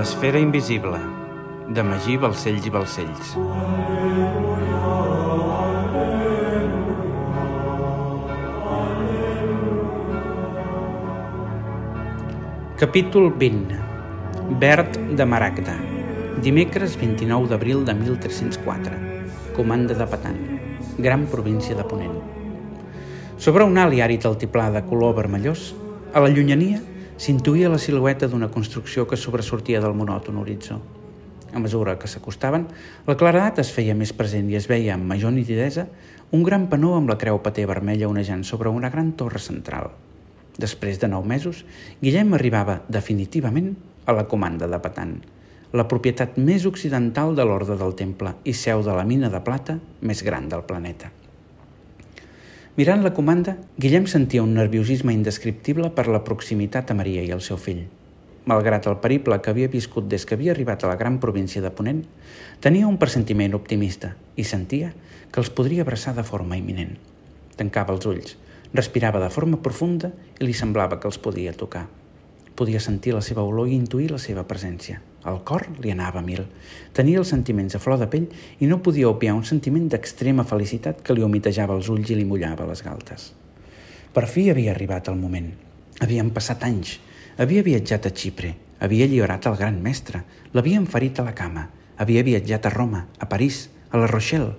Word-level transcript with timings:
L'esfera 0.00 0.38
invisible, 0.40 0.96
de 1.76 1.82
Magí 1.84 2.14
Balcells 2.16 2.64
i 2.64 2.70
Balcells. 2.72 3.32
Capítol 12.80 13.28
20. 13.42 13.76
Verd 14.62 14.96
de 15.18 15.26
Maragda. 15.28 15.76
Dimecres 16.40 16.96
29 16.96 17.50
d'abril 17.52 17.84
de 17.84 17.92
1304. 17.92 18.96
Comanda 19.52 19.92
de 19.92 20.06
Patan. 20.08 20.38
Gran 20.96 21.26
província 21.26 21.76
de 21.76 21.84
Ponent. 21.84 22.16
Sobre 23.36 23.68
un 23.68 23.76
àrid 23.76 24.24
altiplà 24.24 24.70
de 24.72 24.80
color 24.88 25.18
vermellós, 25.20 25.74
a 26.14 26.24
la 26.24 26.32
llunyania 26.32 26.80
s'intuïa 27.20 27.68
la 27.68 27.78
silueta 27.78 28.26
d'una 28.32 28.48
construcció 28.48 29.06
que 29.06 29.20
sobresortia 29.20 29.84
del 29.84 29.94
monòton 29.94 30.40
horitzó. 30.40 30.80
A 31.52 31.60
mesura 31.60 31.98
que 32.00 32.08
s'acostaven, 32.08 32.68
la 33.06 33.18
claredat 33.20 33.60
es 33.60 33.72
feia 33.74 33.94
més 33.94 34.14
present 34.16 34.48
i 34.48 34.56
es 34.56 34.70
veia 34.70 34.96
amb 34.96 35.04
major 35.04 35.34
nitidesa 35.36 35.90
un 36.32 36.46
gran 36.46 36.70
penó 36.72 36.96
amb 36.96 37.10
la 37.10 37.18
creu 37.18 37.42
paté 37.44 37.66
vermella 37.68 38.08
onejant 38.08 38.46
sobre 38.46 38.72
una 38.72 38.88
gran 38.88 39.12
torre 39.18 39.42
central– 39.42 39.92
Després 40.60 40.98
de 41.00 41.08
nou 41.08 41.24
mesos, 41.24 41.62
Guillem 42.02 42.34
arribava 42.36 42.80
definitivament 42.88 43.74
a 44.06 44.16
la 44.16 44.26
comanda 44.28 44.68
de 44.68 44.80
Patan, 44.82 45.14
la 45.72 45.86
propietat 45.88 46.36
més 46.36 46.66
occidental 46.66 47.36
de 47.38 47.46
l'Orde 47.46 47.78
del 47.80 47.94
Temple 47.94 48.34
i 48.44 48.54
seu 48.56 48.82
de 48.82 48.96
la 48.96 49.06
mina 49.06 49.30
de 49.30 49.40
plata 49.46 49.78
més 50.02 50.24
gran 50.26 50.50
del 50.50 50.66
planeta. 50.66 51.12
Mirant 52.76 53.02
la 53.02 53.14
comanda, 53.14 53.56
Guillem 53.78 54.06
sentia 54.06 54.42
un 54.42 54.54
nerviosisme 54.54 55.12
indescriptible 55.12 55.90
per 55.96 56.06
la 56.08 56.22
proximitat 56.24 56.90
a 56.90 56.98
Maria 56.98 57.24
i 57.26 57.32
el 57.34 57.42
seu 57.42 57.58
fill. 57.58 57.86
Malgrat 58.50 58.86
el 58.88 59.00
periple 59.02 59.40
que 59.42 59.50
havia 59.50 59.70
viscut 59.72 60.06
des 60.08 60.24
que 60.26 60.34
havia 60.38 60.54
arribat 60.54 60.84
a 60.84 60.92
la 60.92 60.98
gran 61.00 61.18
província 61.20 61.62
de 61.62 61.70
Ponent, 61.70 62.04
tenia 62.60 62.88
un 62.88 62.98
pressentiment 62.98 63.54
optimista 63.58 64.14
i 64.36 64.44
sentia 64.44 64.94
que 65.30 65.42
els 65.42 65.50
podria 65.50 65.82
abraçar 65.82 66.14
de 66.16 66.24
forma 66.24 66.56
imminent. 66.56 66.96
Tancava 67.58 67.92
els 67.92 68.06
ulls, 68.06 68.38
Respirava 68.72 69.18
de 69.18 69.30
forma 69.34 69.58
profunda 69.58 70.12
i 70.38 70.46
li 70.46 70.54
semblava 70.54 71.00
que 71.02 71.08
els 71.10 71.18
podia 71.18 71.52
tocar. 71.52 71.88
Podia 72.54 72.78
sentir 72.78 73.16
la 73.16 73.22
seva 73.24 73.42
olor 73.42 73.66
i 73.66 73.74
intuir 73.74 74.10
la 74.12 74.20
seva 74.22 74.44
presència. 74.46 75.00
El 75.28 75.42
cor 75.44 75.66
li 75.82 75.90
anava 75.92 76.22
a 76.22 76.24
mil. 76.24 76.46
Tenia 76.96 77.20
els 77.20 77.32
sentiments 77.32 77.76
a 77.76 77.80
flor 77.82 77.98
de 78.00 78.08
pell 78.12 78.28
i 78.60 78.68
no 78.70 78.80
podia 78.84 79.10
opiar 79.10 79.34
un 79.36 79.44
sentiment 79.44 79.88
d'extrema 79.92 80.46
felicitat 80.48 81.02
que 81.04 81.16
li 81.16 81.24
humitejava 81.26 81.76
els 81.76 81.90
ulls 81.92 82.08
i 82.10 82.16
li 82.16 82.24
mullava 82.28 82.68
les 82.70 82.84
galtes. 82.86 83.32
Per 84.14 84.26
fi 84.26 84.48
havia 84.50 84.72
arribat 84.72 85.10
el 85.12 85.18
moment. 85.20 85.50
Havien 86.00 86.32
passat 86.36 86.64
anys. 86.64 86.96
Havia 87.36 87.66
viatjat 87.66 88.08
a 88.08 88.14
Xipre. 88.22 88.54
Havia 88.80 89.10
lliurat 89.10 89.50
el 89.50 89.58
gran 89.60 89.82
mestre. 89.82 90.24
L'havien 90.54 90.88
ferit 90.88 91.20
a 91.20 91.26
la 91.26 91.36
cama. 91.36 91.68
Havia 92.00 92.24
viatjat 92.24 92.66
a 92.66 92.72
Roma, 92.72 93.04
a 93.18 93.28
París, 93.28 93.68
a 93.92 94.00
la 94.00 94.08
Rochelle. 94.08 94.56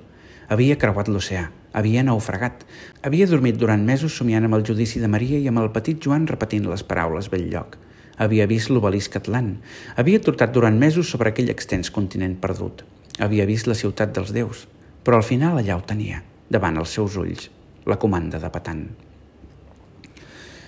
Havia 0.52 0.78
creuat 0.78 1.10
l'oceà 1.10 1.50
havia 1.74 2.04
naufragat. 2.04 2.66
Havia 3.04 3.28
dormit 3.28 3.58
durant 3.60 3.84
mesos 3.86 4.16
somiant 4.18 4.46
amb 4.46 4.58
el 4.58 4.66
judici 4.68 5.00
de 5.00 5.10
Maria 5.12 5.40
i 5.40 5.48
amb 5.48 5.62
el 5.64 5.72
petit 5.76 6.02
Joan 6.04 6.28
repetint 6.28 6.68
les 6.70 6.84
paraules 6.84 7.30
bell 7.32 7.48
lloc. 7.52 7.78
Havia 8.22 8.46
vist 8.50 8.70
l'obelisc 8.70 9.16
atlant. 9.18 9.56
Havia 9.98 10.22
trotat 10.22 10.54
durant 10.54 10.78
mesos 10.78 11.10
sobre 11.10 11.32
aquell 11.32 11.50
extens 11.54 11.90
continent 11.94 12.36
perdut. 12.42 12.84
Havia 13.20 13.48
vist 13.50 13.70
la 13.70 13.78
ciutat 13.78 14.14
dels 14.14 14.34
déus. 14.36 14.68
Però 15.02 15.18
al 15.18 15.26
final 15.26 15.58
allà 15.58 15.78
ho 15.78 15.82
tenia, 15.82 16.22
davant 16.50 16.78
els 16.78 16.94
seus 16.94 17.18
ulls, 17.18 17.50
la 17.90 17.98
comanda 17.98 18.38
de 18.38 18.52
Patan. 18.54 18.84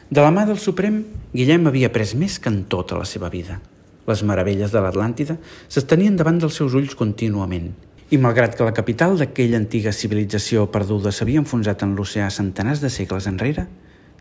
De 0.09 0.21
la 0.21 0.33
mà 0.33 0.47
del 0.49 0.57
Suprem, 0.61 1.03
Guillem 1.33 1.69
havia 1.69 1.89
après 1.89 2.15
més 2.17 2.39
que 2.41 2.49
en 2.49 2.63
tota 2.69 2.97
la 2.97 3.05
seva 3.05 3.29
vida. 3.33 3.59
Les 4.09 4.25
meravelles 4.25 4.73
de 4.73 4.81
l'Atlàntida 4.83 5.37
s'estenien 5.69 6.17
davant 6.17 6.41
dels 6.41 6.57
seus 6.59 6.73
ulls 6.77 6.97
contínuament 6.97 7.71
i 8.13 8.19
malgrat 8.21 8.53
que 8.53 8.65
la 8.67 8.75
capital 8.77 9.15
d'aquella 9.17 9.57
antiga 9.57 9.93
civilització 9.95 10.67
perduda 10.73 11.09
s'havia 11.09 11.41
enfonsat 11.41 11.81
en 11.85 11.95
l'oceà 11.97 12.27
centenars 12.29 12.83
de 12.83 12.91
segles 12.93 13.25
enrere, 13.29 13.65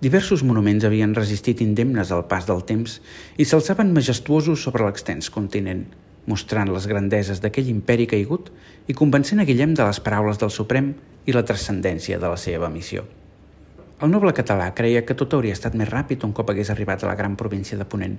diversos 0.02 0.42
monuments 0.42 0.82
havien 0.82 1.12
resistit 1.14 1.60
indemnes 1.62 2.10
al 2.10 2.24
pas 2.26 2.48
del 2.48 2.64
temps 2.66 2.96
i 3.38 3.44
s'alçaven 3.46 3.92
majestuosos 3.94 4.64
sobre 4.66 4.82
l'extens 4.82 5.28
continent, 5.30 5.84
mostrant 6.26 6.72
les 6.74 6.88
grandeses 6.90 7.38
d'aquell 7.42 7.70
imperi 7.70 8.08
caigut 8.10 8.50
i 8.90 8.96
convencent 8.98 9.38
a 9.38 9.46
Guillem 9.46 9.76
de 9.78 9.86
les 9.86 10.00
paraules 10.02 10.40
del 10.42 10.50
Suprem 10.50 10.88
i 11.26 11.34
la 11.36 11.44
transcendència 11.46 12.18
de 12.18 12.30
la 12.32 12.40
seva 12.44 12.70
missió. 12.70 13.04
El 14.02 14.10
noble 14.10 14.32
català 14.34 14.72
creia 14.74 15.04
que 15.06 15.14
tot 15.14 15.36
hauria 15.38 15.54
estat 15.54 15.76
més 15.78 15.90
ràpid 15.92 16.26
un 16.26 16.34
cop 16.34 16.50
hagués 16.50 16.74
arribat 16.74 17.04
a 17.04 17.10
la 17.12 17.14
gran 17.14 17.38
província 17.38 17.78
de 17.78 17.86
Ponent 17.86 18.18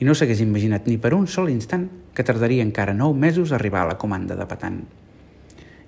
i 0.00 0.08
no 0.08 0.16
s'hagués 0.16 0.40
imaginat 0.40 0.88
ni 0.88 0.96
per 0.96 1.12
un 1.12 1.28
sol 1.28 1.52
instant 1.52 1.90
que 2.16 2.24
tardaria 2.24 2.64
encara 2.64 2.96
nou 2.96 3.12
mesos 3.12 3.52
a 3.52 3.58
arribar 3.60 3.84
a 3.84 3.90
la 3.92 3.98
comanda 4.00 4.38
de 4.38 4.48
Patant. 4.48 4.80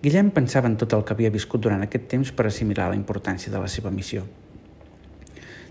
Guillem 0.05 0.35
pensava 0.37 0.69
en 0.69 0.77
tot 0.77 0.93
el 0.93 1.09
que 1.09 1.17
havia 1.17 1.33
viscut 1.33 1.65
durant 1.65 1.81
aquest 1.89 2.13
temps 2.13 2.37
per 2.37 2.51
assimilar 2.53 2.93
la 2.93 3.01
importància 3.01 3.53
de 3.53 3.65
la 3.65 3.73
seva 3.73 3.89
missió. 3.89 4.29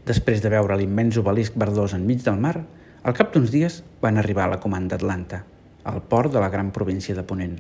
Després 0.08 0.44
de 0.44 0.52
veure 0.54 0.78
l'immens 0.78 1.18
obelisc 1.20 1.58
verdós 1.60 1.96
enmig 1.98 2.24
del 2.26 2.40
mar, 2.40 2.56
al 3.04 3.16
cap 3.16 3.34
d'uns 3.34 3.52
dies 3.52 3.82
van 4.02 4.18
arribar 4.18 4.46
a 4.48 4.54
la 4.56 4.60
comanda 4.60 4.98
Atlanta, 5.00 5.44
al 5.84 6.02
port 6.02 6.34
de 6.34 6.40
la 6.40 6.50
gran 6.50 6.72
província 6.72 7.16
de 7.16 7.24
Ponent. 7.24 7.60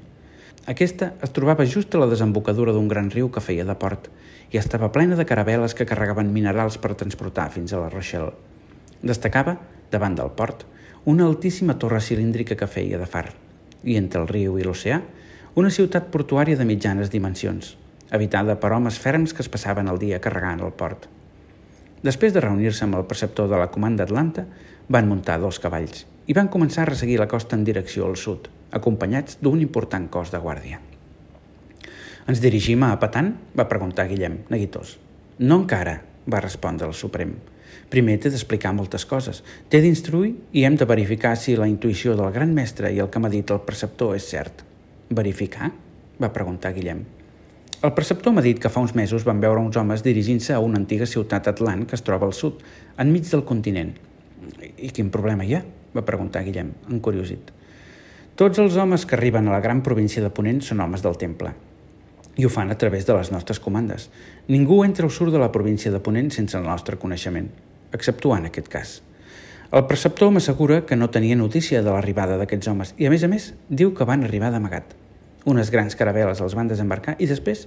Aquesta 0.67 1.13
es 1.23 1.31
trobava 1.35 1.65
just 1.65 1.95
a 1.95 2.01
la 2.01 2.09
desembocadura 2.11 2.73
d'un 2.75 2.89
gran 2.91 3.09
riu 3.09 3.29
que 3.31 3.41
feia 3.41 3.65
de 3.65 3.75
port 3.79 4.09
i 4.51 4.59
estava 4.59 4.91
plena 4.91 5.15
de 5.15 5.25
caraveles 5.25 5.73
que 5.73 5.87
carregaven 5.87 6.33
minerals 6.33 6.77
per 6.77 6.95
transportar 6.99 7.49
fins 7.53 7.73
a 7.73 7.79
la 7.81 7.89
Rochelle. 7.89 8.33
Destacava, 9.01 9.55
davant 9.91 10.17
del 10.17 10.33
port, 10.35 10.65
una 11.05 11.25
altíssima 11.25 11.77
torre 11.79 12.01
cilíndrica 12.01 12.57
que 12.59 12.67
feia 12.67 12.99
de 12.99 13.07
far, 13.07 13.29
i 13.83 13.95
entre 13.97 14.21
el 14.21 14.27
riu 14.27 14.59
i 14.59 14.67
l'oceà 14.67 14.99
una 15.55 15.71
ciutat 15.73 16.11
portuària 16.13 16.57
de 16.59 16.67
mitjanes 16.67 17.09
dimensions, 17.09 17.77
habitada 18.11 18.59
per 18.59 18.73
homes 18.75 18.99
ferms 18.99 19.33
que 19.33 19.41
es 19.45 19.49
passaven 19.49 19.89
el 19.89 19.97
dia 20.01 20.21
carregant 20.21 20.61
el 20.61 20.75
port. 20.75 21.07
Després 22.03 22.31
de 22.31 22.39
reunir-se 22.39 22.85
amb 22.85 22.95
el 22.95 23.07
preceptor 23.09 23.49
de 23.51 23.57
la 23.59 23.67
comanda 23.73 24.05
Atlanta, 24.07 24.45
van 24.87 25.09
muntar 25.09 25.39
dos 25.41 25.59
cavalls 25.59 26.05
i 26.29 26.35
van 26.37 26.47
començar 26.47 26.85
a 26.85 26.89
resseguir 26.89 27.17
la 27.19 27.27
costa 27.27 27.57
en 27.57 27.65
direcció 27.67 28.05
al 28.07 28.15
sud, 28.15 28.47
acompanyats 28.71 29.39
d'un 29.41 29.59
important 29.59 30.07
cos 30.13 30.31
de 30.31 30.39
guàrdia. 30.39 30.79
Ens 32.29 32.39
dirigim 32.39 32.85
a 32.85 32.93
Patan? 33.01 33.33
va 33.57 33.67
preguntar 33.67 34.07
Guillem, 34.07 34.43
neguitós. 34.53 34.97
No 35.39 35.63
encara, 35.63 35.99
va 36.29 36.43
respondre 36.45 36.87
el 36.87 36.93
Suprem. 36.93 37.33
Primer 37.89 38.19
t'he 38.21 38.29
d'explicar 38.29 38.71
moltes 38.77 39.05
coses. 39.09 39.43
T'he 39.67 39.81
d'instruir 39.81 40.35
i 40.53 40.65
hem 40.65 40.77
de 40.77 40.85
verificar 40.85 41.35
si 41.35 41.57
la 41.57 41.67
intuïció 41.67 42.15
del 42.15 42.31
gran 42.31 42.53
mestre 42.53 42.93
i 42.93 43.01
el 43.01 43.09
que 43.09 43.19
m'ha 43.19 43.33
dit 43.33 43.51
el 43.51 43.65
preceptor 43.65 44.15
és 44.15 44.29
cert. 44.29 44.63
Verificar? 45.09 45.73
va 46.21 46.35
preguntar 46.35 46.75
Guillem. 46.75 47.18
El 47.79 47.93
preceptor 47.95 48.33
m'ha 48.35 48.41
dit 48.43 48.57
que 48.59 48.67
fa 48.67 48.81
uns 48.83 48.91
mesos 48.91 49.23
van 49.23 49.39
veure 49.39 49.61
uns 49.63 49.77
homes 49.79 50.01
dirigint-se 50.03 50.51
a 50.51 50.59
una 50.59 50.75
antiga 50.81 51.05
ciutat 51.07 51.45
atlant 51.47 51.85
que 51.87 51.95
es 51.95 52.03
troba 52.03 52.27
al 52.27 52.33
sud, 52.35 52.57
enmig 52.99 53.29
del 53.29 53.45
continent. 53.47 53.93
I 54.75 54.89
quin 54.91 55.07
problema 55.13 55.45
hi 55.47 55.55
ha? 55.55 55.61
va 55.95 56.03
preguntar 56.03 56.41
Guillem, 56.43 56.73
encuriosit. 56.91 57.53
Tots 58.35 58.59
els 58.59 58.75
homes 58.75 59.07
que 59.07 59.15
arriben 59.15 59.47
a 59.47 59.55
la 59.55 59.61
gran 59.63 59.79
província 59.79 60.19
de 60.19 60.27
Ponent 60.27 60.59
són 60.59 60.83
homes 60.83 61.07
del 61.07 61.15
temple. 61.23 61.53
I 62.35 62.43
ho 62.43 62.51
fan 62.51 62.67
a 62.67 62.77
través 62.83 63.07
de 63.07 63.15
les 63.15 63.31
nostres 63.31 63.63
comandes. 63.63 64.09
Ningú 64.51 64.83
entra 64.83 65.07
o 65.07 65.09
surt 65.09 65.31
de 65.31 65.39
la 65.39 65.53
província 65.55 65.95
de 65.95 66.03
Ponent 66.03 66.35
sense 66.35 66.59
el 66.59 66.67
nostre 66.67 66.99
coneixement, 66.99 67.47
exceptuant 67.95 68.51
aquest 68.51 68.67
cas. 68.67 68.97
El 69.71 69.87
preceptor 69.87 70.35
m'assegura 70.35 70.83
que 70.83 70.99
no 70.99 71.13
tenia 71.15 71.39
notícia 71.39 71.79
de 71.79 71.95
l'arribada 71.95 72.35
d'aquests 72.35 72.75
homes 72.75 72.97
i, 72.97 73.07
a 73.07 73.13
més 73.13 73.23
a 73.23 73.31
més, 73.31 73.53
diu 73.69 73.95
que 73.95 74.03
van 74.03 74.27
arribar 74.27 74.51
d'amagat. 74.51 74.98
Unes 75.49 75.71
grans 75.73 75.95
caraveles 75.97 76.41
els 76.45 76.53
van 76.53 76.67
desembarcar 76.69 77.15
i 77.17 77.27
després 77.29 77.63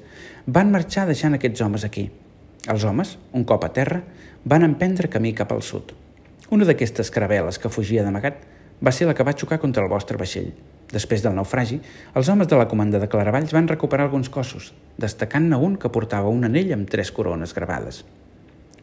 van 0.46 0.70
marxar 0.70 1.08
deixant 1.08 1.34
aquests 1.34 1.62
homes 1.64 1.82
aquí. 1.88 2.04
Els 2.70 2.84
homes, 2.86 3.16
un 3.34 3.42
cop 3.48 3.64
a 3.66 3.72
terra, 3.74 4.02
van 4.46 4.62
emprendre 4.62 5.10
camí 5.10 5.32
cap 5.34 5.50
al 5.50 5.64
sud. 5.66 5.90
Una 6.54 6.68
d'aquestes 6.68 7.10
caraveles 7.10 7.58
que 7.58 7.72
fugia 7.72 8.04
d'amagat 8.06 8.44
va 8.86 8.92
ser 8.94 9.08
la 9.08 9.14
que 9.18 9.26
va 9.26 9.34
xocar 9.34 9.58
contra 9.58 9.82
el 9.82 9.90
vostre 9.90 10.20
vaixell. 10.20 10.52
Després 10.92 11.24
del 11.24 11.34
naufragi, 11.34 11.80
els 12.14 12.28
homes 12.28 12.50
de 12.50 12.58
la 12.60 12.68
comanda 12.70 13.00
de 13.02 13.08
Claravalls 13.10 13.54
van 13.56 13.70
recuperar 13.70 14.06
alguns 14.06 14.30
cossos, 14.30 14.70
destacant-ne 15.00 15.56
un 15.56 15.74
que 15.80 15.90
portava 15.90 16.30
un 16.30 16.44
anell 16.46 16.74
amb 16.76 16.90
tres 16.92 17.10
corones 17.10 17.54
gravades. 17.56 18.02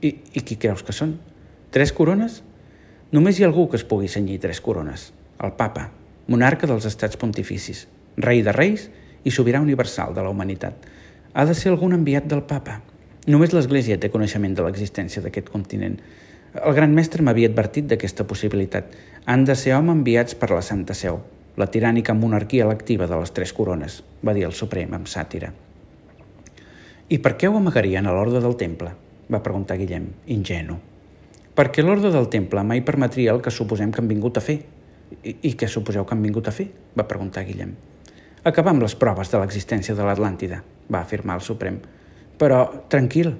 I, 0.01 0.11
I 0.33 0.43
qui 0.43 0.57
creus 0.57 0.83
que 0.83 0.95
són? 0.95 1.13
Tres 1.71 1.93
corones? 1.95 2.41
Només 3.15 3.39
hi 3.39 3.45
ha 3.45 3.51
algú 3.51 3.69
que 3.69 3.79
es 3.79 3.85
pugui 3.85 4.09
senyir 4.11 4.41
tres 4.41 4.59
corones, 4.65 5.11
el 5.39 5.53
papa, 5.59 5.87
monarca 6.27 6.67
dels 6.67 6.89
estats 6.89 7.19
pontificis, 7.21 7.85
rei 8.21 8.41
de 8.45 8.53
reis 8.55 8.87
i 9.23 9.31
sobirà 9.31 9.61
universal 9.63 10.13
de 10.15 10.23
la 10.23 10.31
humanitat. 10.33 10.87
Ha 11.33 11.45
de 11.45 11.55
ser 11.57 11.71
algun 11.71 11.93
enviat 11.97 12.27
del 12.29 12.43
papa. 12.47 12.79
Només 13.27 13.53
l'Església 13.53 13.99
té 13.99 14.09
coneixement 14.13 14.55
de 14.55 14.65
l'existència 14.65 15.23
d'aquest 15.23 15.51
continent. 15.53 15.99
El 16.53 16.73
gran 16.77 16.95
mestre 16.95 17.23
m'havia 17.23 17.49
advertit 17.51 17.89
d'aquesta 17.89 18.25
possibilitat. 18.27 18.89
Han 19.25 19.45
de 19.45 19.55
ser 19.55 19.75
home 19.77 19.93
enviats 19.93 20.35
per 20.35 20.49
la 20.51 20.63
Santa 20.65 20.97
Seu, 20.97 21.19
la 21.57 21.69
tirànica 21.69 22.15
monarquia 22.17 22.65
electiva 22.65 23.07
de 23.07 23.19
les 23.19 23.33
tres 23.35 23.53
corones, 23.53 24.01
va 24.25 24.33
dir 24.33 24.47
el 24.47 24.55
Suprem 24.57 24.95
amb 24.97 25.09
sàtira. 25.11 25.53
I 27.09 27.17
per 27.17 27.35
què 27.37 27.49
ho 27.49 27.57
amagarien 27.57 28.07
a 28.07 28.13
l'ordre 28.15 28.41
del 28.41 28.57
temple? 28.57 28.93
va 29.29 29.43
preguntar 29.45 29.77
Guillem, 29.77 30.07
ingenu 30.25 30.79
perquè 31.59 31.83
l'ordre 31.83 32.07
del 32.13 32.29
temple 32.31 32.63
mai 32.63 32.79
permetria 32.87 33.33
el 33.33 33.41
que 33.43 33.51
suposem 33.51 33.91
que 33.91 33.99
han 33.99 34.07
vingut 34.07 34.37
a 34.39 34.43
fer, 34.43 34.61
I, 35.19 35.33
I 35.49 35.55
què 35.59 35.67
suposeu 35.67 36.05
que 36.05 36.15
han 36.15 36.23
vingut 36.23 36.47
a 36.47 36.53
fer? 36.55 36.69
va 36.95 37.07
preguntar 37.09 37.43
Guillem. 37.43 37.73
Acabar 38.47 38.71
amb 38.71 38.85
les 38.85 38.95
proves 38.95 39.27
de 39.31 39.39
l'existència 39.41 39.95
de 39.95 40.05
l'Atlàntida, 40.05 40.61
va 40.87 41.01
afirmar 41.03 41.35
el 41.35 41.43
Suprem. 41.43 41.81
Però, 42.39 42.61
tranquil, 42.87 43.33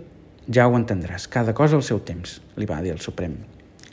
ja 0.52 0.66
ho 0.68 0.76
entendràs, 0.76 1.30
cada 1.32 1.54
cosa 1.56 1.78
al 1.78 1.86
seu 1.88 2.02
temps, 2.04 2.42
li 2.60 2.68
va 2.68 2.82
dir 2.84 2.92
el 2.92 3.00
Suprem. 3.00 3.38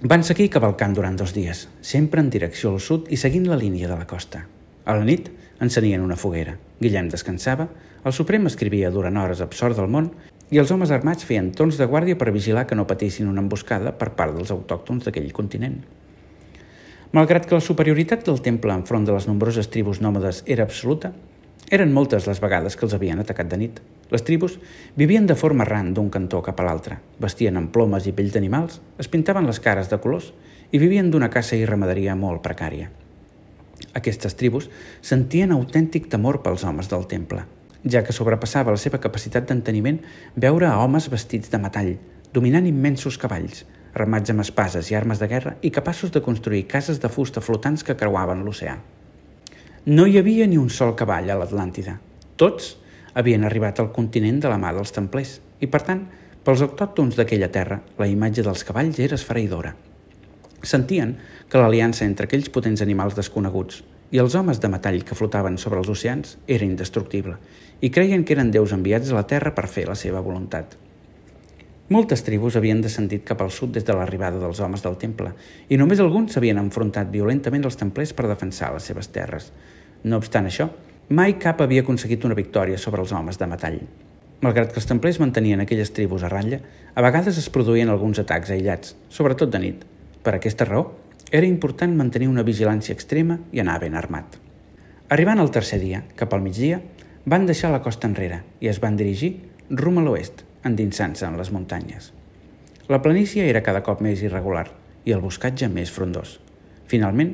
Van 0.03 0.27
seguir 0.27 0.49
cavalcant 0.51 0.97
durant 0.97 1.15
dos 1.17 1.31
dies, 1.33 1.69
sempre 1.81 2.21
en 2.21 2.31
direcció 2.31 2.73
al 2.75 2.83
sud 2.83 3.07
i 3.09 3.17
seguint 3.17 3.47
la 3.47 3.59
línia 3.61 3.87
de 3.87 3.97
la 3.97 4.09
costa. 4.11 4.43
A 4.85 4.97
la 4.99 5.07
nit 5.07 5.31
encenien 5.63 6.03
una 6.03 6.19
foguera. 6.19 6.57
Guillem 6.83 7.07
descansava, 7.13 7.69
el 8.05 8.13
Suprem 8.13 8.51
escrivia 8.51 8.91
durant 8.91 9.17
hores 9.23 9.41
absort 9.41 9.79
del 9.79 9.89
món 9.89 10.11
i 10.51 10.59
els 10.59 10.71
homes 10.75 10.91
armats 10.91 11.25
feien 11.27 11.53
torns 11.55 11.79
de 11.79 11.87
guàrdia 11.87 12.19
per 12.19 12.35
vigilar 12.35 12.67
que 12.67 12.77
no 12.79 12.87
patissin 12.87 13.31
una 13.31 13.47
emboscada 13.47 13.95
per 13.95 14.11
part 14.19 14.35
dels 14.35 14.51
autòctons 14.55 15.07
d'aquell 15.07 15.33
continent. 15.35 15.81
Malgrat 17.17 17.47
que 17.49 17.57
la 17.57 17.65
superioritat 17.65 18.27
del 18.27 18.43
temple 18.45 18.75
enfront 18.77 19.07
de 19.09 19.15
les 19.15 19.25
nombroses 19.25 19.71
tribus 19.73 20.03
nòmades 20.05 20.43
era 20.53 20.67
absoluta, 20.67 21.15
eren 21.73 21.95
moltes 21.97 22.27
les 22.29 22.43
vegades 22.45 22.75
que 22.77 22.85
els 22.85 22.93
havien 22.93 23.23
atacat 23.23 23.49
de 23.49 23.57
nit. 23.57 23.79
Les 24.13 24.21
tribus 24.27 24.59
vivien 25.01 25.25
de 25.25 25.37
forma 25.41 25.65
errant 25.65 25.95
d'un 25.97 26.11
cantó 26.13 26.43
cap 26.45 26.61
a 26.61 26.67
l'altre, 26.67 26.99
vestien 27.17 27.57
amb 27.57 27.71
plomes 27.73 28.05
i 28.05 28.13
pells 28.13 28.35
d'animals, 28.35 28.83
es 29.01 29.09
pintaven 29.09 29.49
les 29.49 29.61
cares 29.65 29.89
de 29.89 29.97
colors 29.97 30.27
i 30.77 30.83
vivien 30.83 31.09
d'una 31.09 31.31
caça 31.33 31.57
i 31.57 31.65
ramaderia 31.65 32.19
molt 32.21 32.43
precària. 32.45 32.91
Aquestes 33.97 34.37
tribus 34.37 34.69
sentien 35.01 35.57
autèntic 35.57 36.11
temor 36.13 36.43
pels 36.45 36.67
homes 36.69 36.93
del 36.93 37.09
temple, 37.09 37.47
ja 37.89 38.05
que 38.05 38.13
sobrepassava 38.13 38.77
la 38.77 38.83
seva 38.83 39.01
capacitat 39.01 39.49
d'enteniment 39.49 40.03
veure 40.37 40.69
a 40.69 40.77
homes 40.85 41.09
vestits 41.09 41.49
de 41.49 41.65
metall, 41.65 41.95
dominant 42.37 42.69
immensos 42.69 43.17
cavalls, 43.17 43.65
armats 43.97 44.31
amb 44.33 44.45
espases 44.45 44.91
i 44.93 44.97
armes 44.99 45.21
de 45.23 45.29
guerra 45.31 45.55
i 45.65 45.73
capaços 45.73 46.13
de 46.13 46.23
construir 46.23 46.67
cases 46.69 47.01
de 47.01 47.09
fusta 47.09 47.41
flotants 47.41 47.85
que 47.85 47.97
creuaven 47.97 48.45
l'oceà. 48.45 48.77
No 49.87 50.07
hi 50.07 50.19
havia 50.21 50.47
ni 50.47 50.59
un 50.61 50.69
sol 50.71 50.95
cavall 50.99 51.31
a 51.31 51.39
l'Atlàntida. 51.41 51.97
Tots 52.37 52.77
havien 53.17 53.45
arribat 53.49 53.81
al 53.81 53.93
continent 53.97 54.43
de 54.43 54.53
la 54.53 54.61
mà 54.61 54.75
dels 54.77 54.93
templers 54.93 55.39
i, 55.61 55.69
per 55.73 55.83
tant, 55.89 56.05
pels 56.45 56.63
autòctons 56.67 57.17
d'aquella 57.19 57.49
terra, 57.51 57.81
la 57.99 58.07
imatge 58.11 58.45
dels 58.47 58.65
cavalls 58.67 59.01
era 59.03 59.17
esfereïdora. 59.17 59.73
Sentien 60.63 61.17
que 61.49 61.61
l'aliança 61.63 62.05
entre 62.05 62.29
aquells 62.29 62.51
potents 62.53 62.83
animals 62.85 63.17
desconeguts 63.17 63.83
i 64.15 64.21
els 64.23 64.37
homes 64.39 64.61
de 64.63 64.71
metall 64.71 65.01
que 65.07 65.17
flotaven 65.19 65.57
sobre 65.59 65.81
els 65.83 65.91
oceans 65.91 66.37
era 66.47 66.67
indestructible 66.67 67.39
i 67.81 67.91
creien 67.91 68.25
que 68.25 68.37
eren 68.37 68.53
déus 68.55 68.75
enviats 68.77 69.11
a 69.11 69.19
la 69.19 69.27
terra 69.31 69.55
per 69.55 69.67
fer 69.71 69.87
la 69.89 69.99
seva 69.99 70.23
voluntat. 70.23 70.77
Moltes 71.87 72.25
tribus 72.27 72.57
havien 72.59 72.81
descendit 72.83 73.23
cap 73.23 73.45
al 73.45 73.53
sud 73.55 73.71
des 73.77 73.85
de 73.87 73.95
l'arribada 73.95 74.41
dels 74.43 74.59
homes 74.59 74.83
del 74.83 74.97
temple 74.99 75.31
i 75.71 75.77
només 75.79 76.01
alguns 76.03 76.33
s'havien 76.35 76.59
enfrontat 76.59 77.13
violentament 77.13 77.63
als 77.69 77.79
templers 77.79 78.11
per 78.11 78.27
defensar 78.27 78.73
les 78.75 78.89
seves 78.91 79.07
terres. 79.15 79.53
No 80.03 80.19
obstant 80.19 80.49
això, 80.51 80.67
mai 81.15 81.37
cap 81.39 81.63
havia 81.63 81.85
aconseguit 81.85 82.27
una 82.27 82.35
victòria 82.35 82.79
sobre 82.83 83.05
els 83.05 83.13
homes 83.15 83.39
de 83.39 83.47
metall. 83.47 83.79
Malgrat 84.43 84.73
que 84.73 84.83
els 84.83 84.91
templers 84.91 85.21
mantenien 85.23 85.63
aquelles 85.63 85.95
tribus 85.95 86.25
a 86.27 86.33
ratlla, 86.33 86.59
a 86.95 87.05
vegades 87.07 87.39
es 87.39 87.47
produïen 87.55 87.93
alguns 87.95 88.19
atacs 88.19 88.51
aïllats, 88.51 88.97
sobretot 89.09 89.55
de 89.55 89.63
nit. 89.63 89.87
Per 90.27 90.35
aquesta 90.35 90.67
raó, 90.67 90.89
era 91.31 91.47
important 91.47 91.95
mantenir 91.95 92.27
una 92.27 92.43
vigilància 92.43 92.99
extrema 92.99 93.39
i 93.55 93.63
anar 93.63 93.79
ben 93.87 93.95
armat. 93.95 94.41
Arribant 95.15 95.39
al 95.39 95.55
tercer 95.55 95.79
dia, 95.79 96.03
cap 96.19 96.35
al 96.35 96.43
migdia, 96.43 96.83
van 97.27 97.47
deixar 97.47 97.71
la 97.71 97.83
costa 97.87 98.11
enrere 98.11 98.43
i 98.59 98.75
es 98.75 98.83
van 98.83 98.99
dirigir 98.99 99.37
rum 99.71 100.03
a 100.03 100.05
l'oest, 100.07 100.46
endinsant-se 100.69 101.27
en 101.27 101.37
les 101.39 101.53
muntanyes. 101.55 102.11
La 102.89 103.01
planícia 103.03 103.47
era 103.51 103.63
cada 103.67 103.83
cop 103.87 104.03
més 104.05 104.23
irregular 104.23 104.67
i 105.07 105.15
el 105.15 105.23
boscatge 105.23 105.69
més 105.71 105.91
frondós. 105.91 106.37
Finalment, 106.87 107.33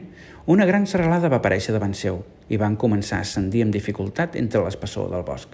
una 0.52 0.66
gran 0.68 0.86
serralada 0.88 1.30
va 1.32 1.40
aparèixer 1.40 1.74
davant 1.74 1.94
seu 1.96 2.22
i 2.48 2.58
van 2.60 2.76
començar 2.80 3.18
a 3.18 3.26
ascendir 3.26 3.64
amb 3.64 3.74
dificultat 3.74 4.36
entre 4.40 4.62
l'espessor 4.64 5.10
del 5.12 5.24
bosc. 5.26 5.52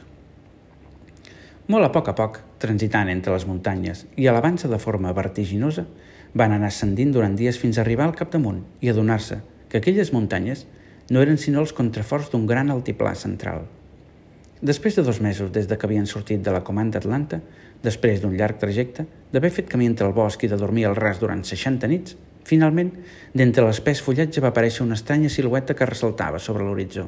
Molt 1.68 1.84
a 1.84 1.90
poc 1.92 2.08
a 2.08 2.14
poc, 2.16 2.38
transitant 2.62 3.10
entre 3.12 3.34
les 3.34 3.44
muntanyes 3.46 4.06
i 4.16 4.28
elevant-se 4.30 4.70
de 4.70 4.78
forma 4.80 5.12
vertiginosa, 5.16 5.84
van 6.34 6.54
anar 6.54 6.70
ascendint 6.72 7.12
durant 7.12 7.34
dies 7.36 7.58
fins 7.60 7.78
a 7.78 7.82
arribar 7.84 8.06
al 8.08 8.16
capdamunt 8.16 8.62
i 8.80 8.92
adonar-se 8.92 9.42
que 9.68 9.82
aquelles 9.82 10.14
muntanyes 10.14 10.64
no 11.10 11.20
eren 11.24 11.40
sinó 11.40 11.64
els 11.64 11.74
contraforts 11.76 12.30
d'un 12.32 12.46
gran 12.48 12.72
altiplà 12.72 13.14
central– 13.16 13.66
Després 14.60 14.96
de 14.96 15.04
dos 15.06 15.20
mesos 15.22 15.52
des 15.54 15.68
de 15.70 15.76
que 15.78 15.86
havien 15.86 16.06
sortit 16.10 16.42
de 16.42 16.50
la 16.50 16.64
comanda 16.66 16.98
Atlanta, 16.98 17.38
després 17.82 18.22
d'un 18.22 18.34
llarg 18.36 18.58
trajecte, 18.58 19.06
d'haver 19.32 19.50
fet 19.54 19.68
camí 19.70 19.86
entre 19.86 20.06
el 20.08 20.16
bosc 20.16 20.42
i 20.44 20.50
de 20.50 20.58
dormir 20.58 20.86
al 20.88 20.96
ras 20.98 21.20
durant 21.20 21.44
60 21.44 21.90
nits, 21.90 22.16
finalment, 22.48 22.90
d'entre 23.34 23.66
l'espès 23.66 24.00
fullatge 24.02 24.42
va 24.42 24.50
aparèixer 24.52 24.84
una 24.84 24.96
estranya 24.98 25.30
silueta 25.30 25.76
que 25.76 25.86
ressaltava 25.86 26.40
sobre 26.42 26.64
l'horitzó. 26.64 27.06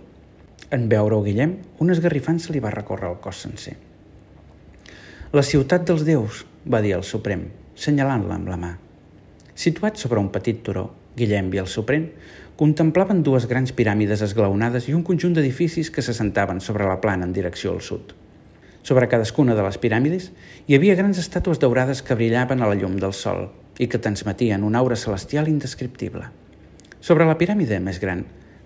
En 0.70 0.86
veure-ho 0.90 1.24
Guillem, 1.24 1.56
un 1.82 1.90
esgarrifant 1.90 2.38
se 2.38 2.52
li 2.54 2.60
va 2.62 2.70
recórrer 2.74 3.08
el 3.10 3.18
cos 3.24 3.40
sencer. 3.46 3.74
La 5.32 5.42
ciutat 5.46 5.86
dels 5.86 6.04
déus, 6.06 6.44
va 6.66 6.82
dir 6.84 6.94
el 6.96 7.06
Suprem, 7.06 7.48
senyalant-la 7.74 8.36
amb 8.36 8.50
la 8.52 8.60
mà. 8.60 8.70
Situat 9.54 9.98
sobre 9.98 10.20
un 10.20 10.30
petit 10.34 10.62
turó, 10.66 10.88
Guillem 11.16 11.50
i 11.54 11.60
el 11.62 11.68
Suprem 11.68 12.06
contemplaven 12.60 13.22
dues 13.24 13.46
grans 13.50 13.72
piràmides 13.72 14.22
esglaonades 14.26 14.86
i 14.90 14.94
un 14.96 15.02
conjunt 15.06 15.34
d'edificis 15.36 15.90
que 15.90 16.04
se 16.04 16.14
sentaven 16.14 16.60
sobre 16.60 16.86
la 16.86 17.00
plana 17.00 17.24
en 17.26 17.32
direcció 17.32 17.72
al 17.72 17.80
sud. 17.80 18.12
Sobre 18.90 19.06
cadascuna 19.06 19.54
de 19.54 19.62
les 19.62 19.76
piràmides 19.78 20.24
hi 20.66 20.74
havia 20.74 20.96
grans 20.98 21.18
estàtues 21.20 21.60
daurades 21.62 22.00
que 22.02 22.16
brillaven 22.18 22.58
a 22.58 22.66
la 22.66 22.74
llum 22.74 22.96
del 22.98 23.12
sol 23.14 23.44
i 23.78 23.86
que 23.86 24.00
transmetien 24.02 24.64
una 24.66 24.80
aura 24.82 24.96
celestial 24.98 25.46
indescriptible. 25.46 26.24
Sobre 26.98 27.28
la 27.28 27.36
piràmide 27.38 27.76
més 27.78 28.00
gran, 28.02 28.24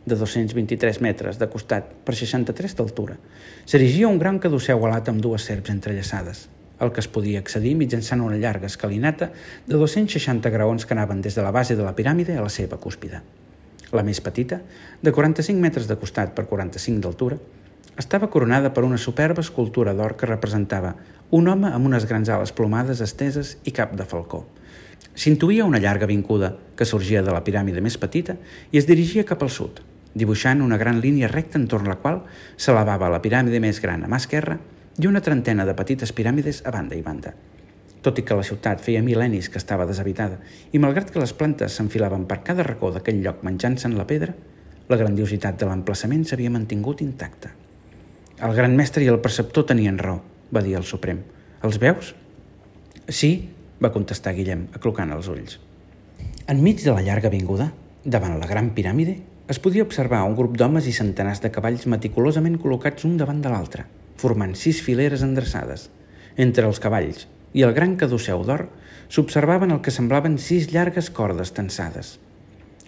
de 0.08 0.16
223 0.16 1.02
metres 1.04 1.36
de 1.36 1.48
costat 1.52 1.90
per 2.06 2.14
63 2.16 2.72
d'altura, 2.78 3.18
s'erigia 3.68 4.08
un 4.08 4.16
gran 4.22 4.38
caduceu 4.40 4.86
alat 4.88 5.10
amb 5.12 5.20
dues 5.20 5.44
serps 5.44 5.74
entrellaçades, 5.74 6.46
el 6.80 6.94
que 6.96 7.04
es 7.04 7.10
podia 7.18 7.42
accedir 7.44 7.74
mitjançant 7.76 8.24
una 8.24 8.40
llarga 8.40 8.70
escalinata 8.72 9.28
de 9.66 9.76
260 9.76 10.54
graons 10.56 10.88
que 10.88 10.96
anaven 10.96 11.20
des 11.20 11.36
de 11.36 11.44
la 11.44 11.52
base 11.52 11.76
de 11.76 11.84
la 11.84 11.92
piràmide 11.92 12.38
a 12.38 12.46
la 12.46 12.54
seva 12.54 12.80
cúspide. 12.80 13.20
La 13.92 14.06
més 14.08 14.24
petita, 14.24 14.62
de 15.04 15.12
45 15.12 15.60
metres 15.60 15.84
de 15.84 16.00
costat 16.00 16.32
per 16.32 16.46
45 16.48 17.04
d'altura, 17.04 17.36
estava 17.96 18.28
coronada 18.30 18.72
per 18.74 18.84
una 18.84 18.98
superba 18.98 19.42
escultura 19.42 19.94
d'or 19.94 20.16
que 20.18 20.26
representava 20.26 20.94
un 21.30 21.48
home 21.48 21.70
amb 21.70 21.86
unes 21.86 22.06
grans 22.10 22.28
ales 22.28 22.52
plomades 22.52 23.00
esteses 23.00 23.56
i 23.64 23.72
cap 23.74 23.94
de 23.98 24.06
falcó. 24.06 24.44
S'intuïa 25.14 25.64
una 25.64 25.78
llarga 25.78 26.06
vincuda 26.10 26.52
que 26.76 26.86
sorgia 26.86 27.22
de 27.22 27.32
la 27.34 27.44
piràmide 27.46 27.82
més 27.82 27.96
petita 27.98 28.34
i 28.72 28.80
es 28.80 28.86
dirigia 28.86 29.26
cap 29.26 29.42
al 29.42 29.50
sud, 29.50 29.80
dibuixant 30.14 30.62
una 30.62 30.78
gran 30.78 31.00
línia 31.00 31.30
recta 31.30 31.58
entorn 31.58 31.88
la 31.90 31.98
qual 32.02 32.22
s'elevava 32.56 33.10
la 33.10 33.22
piràmide 33.22 33.62
més 33.62 33.80
gran 33.82 34.02
a 34.02 34.10
mà 34.10 34.18
esquerra 34.22 34.58
i 34.98 35.06
una 35.10 35.22
trentena 35.22 35.66
de 35.66 35.74
petites 35.78 36.14
piràmides 36.14 36.62
a 36.66 36.74
banda 36.74 36.98
i 36.98 37.02
banda. 37.02 37.34
Tot 38.02 38.18
i 38.18 38.26
que 38.26 38.36
la 38.36 38.44
ciutat 38.44 38.82
feia 38.84 39.02
mil·lennis 39.02 39.48
que 39.48 39.62
estava 39.62 39.86
deshabitada 39.86 40.40
i 40.72 40.82
malgrat 40.82 41.10
que 41.10 41.22
les 41.22 41.32
plantes 41.32 41.78
s'enfilaven 41.78 42.26
per 42.30 42.42
cada 42.46 42.66
racó 42.66 42.90
d'aquell 42.92 43.22
lloc 43.22 43.42
menjant-se 43.46 43.88
en 43.88 43.98
la 43.98 44.06
pedra, 44.06 44.34
la 44.88 44.98
grandiositat 45.00 45.58
de 45.58 45.70
l'emplaçament 45.70 46.26
s'havia 46.28 46.52
mantingut 46.52 47.00
intacta. 47.00 47.54
El 48.44 48.52
gran 48.52 48.74
mestre 48.76 49.00
i 49.00 49.06
el 49.08 49.22
preceptor 49.24 49.64
tenien 49.64 49.96
raó, 49.96 50.18
va 50.52 50.60
dir 50.60 50.74
el 50.76 50.82
Suprem. 50.84 51.22
Els 51.64 51.78
veus? 51.80 52.10
Sí, 53.08 53.30
va 53.80 53.88
contestar 53.94 54.34
Guillem, 54.36 54.66
aclocant 54.76 55.14
els 55.14 55.30
ulls. 55.32 55.54
Enmig 56.52 56.82
de 56.82 56.92
la 56.92 57.00
llarga 57.06 57.30
avinguda, 57.30 57.70
davant 58.04 58.36
la 58.36 58.48
gran 58.50 58.68
piràmide, 58.76 59.14
es 59.48 59.62
podia 59.64 59.86
observar 59.88 60.20
un 60.28 60.36
grup 60.36 60.58
d'homes 60.60 60.84
i 60.84 60.92
centenars 60.92 61.40
de 61.40 61.48
cavalls 61.54 61.86
meticulosament 61.88 62.58
col·locats 62.60 63.08
un 63.08 63.16
davant 63.16 63.40
de 63.40 63.48
l'altre, 63.48 63.86
formant 64.20 64.52
sis 64.60 64.82
fileres 64.84 65.24
endreçades. 65.24 65.88
Entre 66.36 66.68
els 66.68 66.84
cavalls, 66.84 67.24
i 67.56 67.64
el 67.64 67.72
gran 67.72 67.96
caduceu 67.96 68.44
d'or 68.44 68.66
s'observaven 69.08 69.72
el 69.72 69.80
que 69.80 69.94
semblaven 69.94 70.36
sis 70.36 70.68
llargues 70.74 71.08
cordes 71.08 71.56
tensades. 71.56 72.18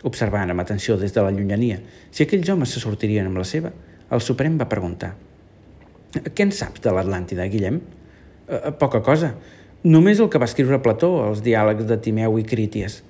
Observant 0.05 0.53
amb 0.53 0.61
atenció 0.61 1.01
des 1.01 1.17
de 1.17 1.25
la 1.25 1.33
llunyania 1.33 1.81
si 2.11 2.27
aquells 2.27 2.53
homes 2.53 2.77
se 2.77 2.85
sortirien 2.85 3.33
amb 3.33 3.41
la 3.41 3.49
seva, 3.49 3.73
el 4.13 4.21
Suprem 4.21 4.61
va 4.61 4.69
preguntar 4.69 5.17
«Què 6.15 6.47
en 6.47 6.53
saps 6.55 6.83
de 6.85 6.95
l'Atlàntida, 6.95 7.49
Guillem?» 7.51 7.81
«Eh, 8.49 8.73
«Poca 8.79 9.03
cosa. 9.03 9.35
Només 9.87 10.21
el 10.21 10.31
que 10.33 10.39
va 10.43 10.49
escriure 10.49 10.81
Plató 10.83 11.13
als 11.25 11.43
diàlegs 11.47 11.87
de 11.87 11.99
Timeu 12.03 12.39
i 12.41 12.45
Críties. 12.47 13.03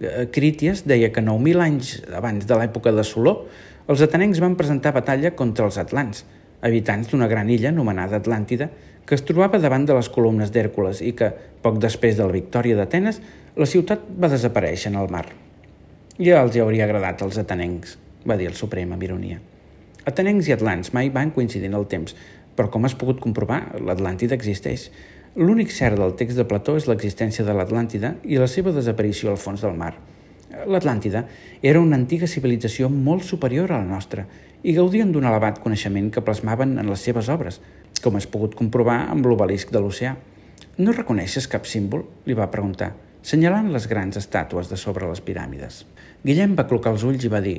Eh, 0.00 0.26
Críties 0.34 0.82
deia 0.88 1.12
que 1.14 1.22
9.000 1.22 1.62
anys 1.62 1.92
abans 2.14 2.46
de 2.46 2.58
l'època 2.58 2.92
de 2.92 3.04
Soló, 3.06 3.44
els 3.86 4.00
atenencs 4.02 4.40
van 4.40 4.56
presentar 4.56 4.94
batalla 4.96 5.34
contra 5.36 5.68
els 5.68 5.78
atlants, 5.78 6.24
habitants 6.64 7.10
d'una 7.10 7.28
gran 7.28 7.50
illa 7.52 7.68
anomenada 7.70 8.16
Atlàntida, 8.16 8.70
que 9.04 9.14
es 9.14 9.24
trobava 9.28 9.60
davant 9.60 9.84
de 9.84 9.94
les 9.94 10.08
columnes 10.08 10.50
d'Hèrcules 10.50 11.02
i 11.04 11.12
que, 11.12 11.28
poc 11.62 11.78
després 11.82 12.16
de 12.16 12.24
la 12.24 12.32
victòria 12.32 12.78
d'Atenes, 12.78 13.20
la 13.54 13.68
ciutat 13.68 14.06
va 14.20 14.32
desaparèixer 14.32 14.90
en 14.90 14.96
el 15.02 15.10
mar. 15.12 15.26
Ja 16.16 16.40
els 16.40 16.56
hi 16.56 16.62
hauria 16.64 16.86
agradat 16.88 17.22
als 17.22 17.36
atenencs, 17.38 17.98
va 18.24 18.38
dir 18.40 18.48
el 18.48 18.56
Suprem 18.56 18.94
amb 18.96 19.04
ironia. 19.04 19.40
Atenencs 20.08 20.48
i 20.48 20.54
atlants 20.56 20.92
mai 20.96 21.10
van 21.12 21.32
coincidir 21.36 21.68
en 21.68 21.76
el 21.76 21.86
temps, 21.90 22.16
però 22.56 22.70
com 22.70 22.86
has 22.86 22.96
pogut 22.98 23.20
comprovar, 23.22 23.60
l'Atlàntida 23.80 24.36
existeix. 24.36 24.88
L'únic 25.34 25.72
cert 25.74 25.98
del 25.98 26.14
text 26.18 26.38
de 26.38 26.46
Plató 26.46 26.76
és 26.78 26.86
l'existència 26.86 27.44
de 27.46 27.54
l'Atlàntida 27.56 28.14
i 28.22 28.38
la 28.38 28.46
seva 28.50 28.72
desaparició 28.74 29.32
al 29.32 29.40
fons 29.42 29.64
del 29.64 29.74
mar. 29.78 29.92
L'Atlàntida 30.70 31.24
era 31.62 31.82
una 31.82 31.98
antiga 31.98 32.28
civilització 32.30 32.88
molt 32.92 33.24
superior 33.26 33.72
a 33.72 33.80
la 33.80 33.88
nostra 33.88 34.28
i 34.62 34.74
gaudien 34.76 35.10
d'un 35.12 35.26
elevat 35.26 35.58
coneixement 35.64 36.12
que 36.14 36.22
plasmaven 36.22 36.78
en 36.78 36.90
les 36.90 37.02
seves 37.02 37.28
obres, 37.32 37.58
com 38.02 38.14
has 38.16 38.28
pogut 38.30 38.54
comprovar 38.54 39.00
amb 39.10 39.26
l'obelisc 39.26 39.72
de 39.74 39.82
l'oceà. 39.82 40.14
No 40.78 40.94
reconeixes 40.94 41.50
cap 41.50 41.66
símbol? 41.66 42.06
li 42.26 42.38
va 42.38 42.50
preguntar, 42.52 42.92
senyalant 43.22 43.72
les 43.74 43.88
grans 43.90 44.16
estàtues 44.20 44.70
de 44.70 44.78
sobre 44.78 45.08
les 45.10 45.22
piràmides. 45.24 45.82
Guillem 46.24 46.54
va 46.54 46.68
clocar 46.70 46.94
els 46.94 47.04
ulls 47.04 47.26
i 47.26 47.32
va 47.32 47.42
dir 47.44 47.58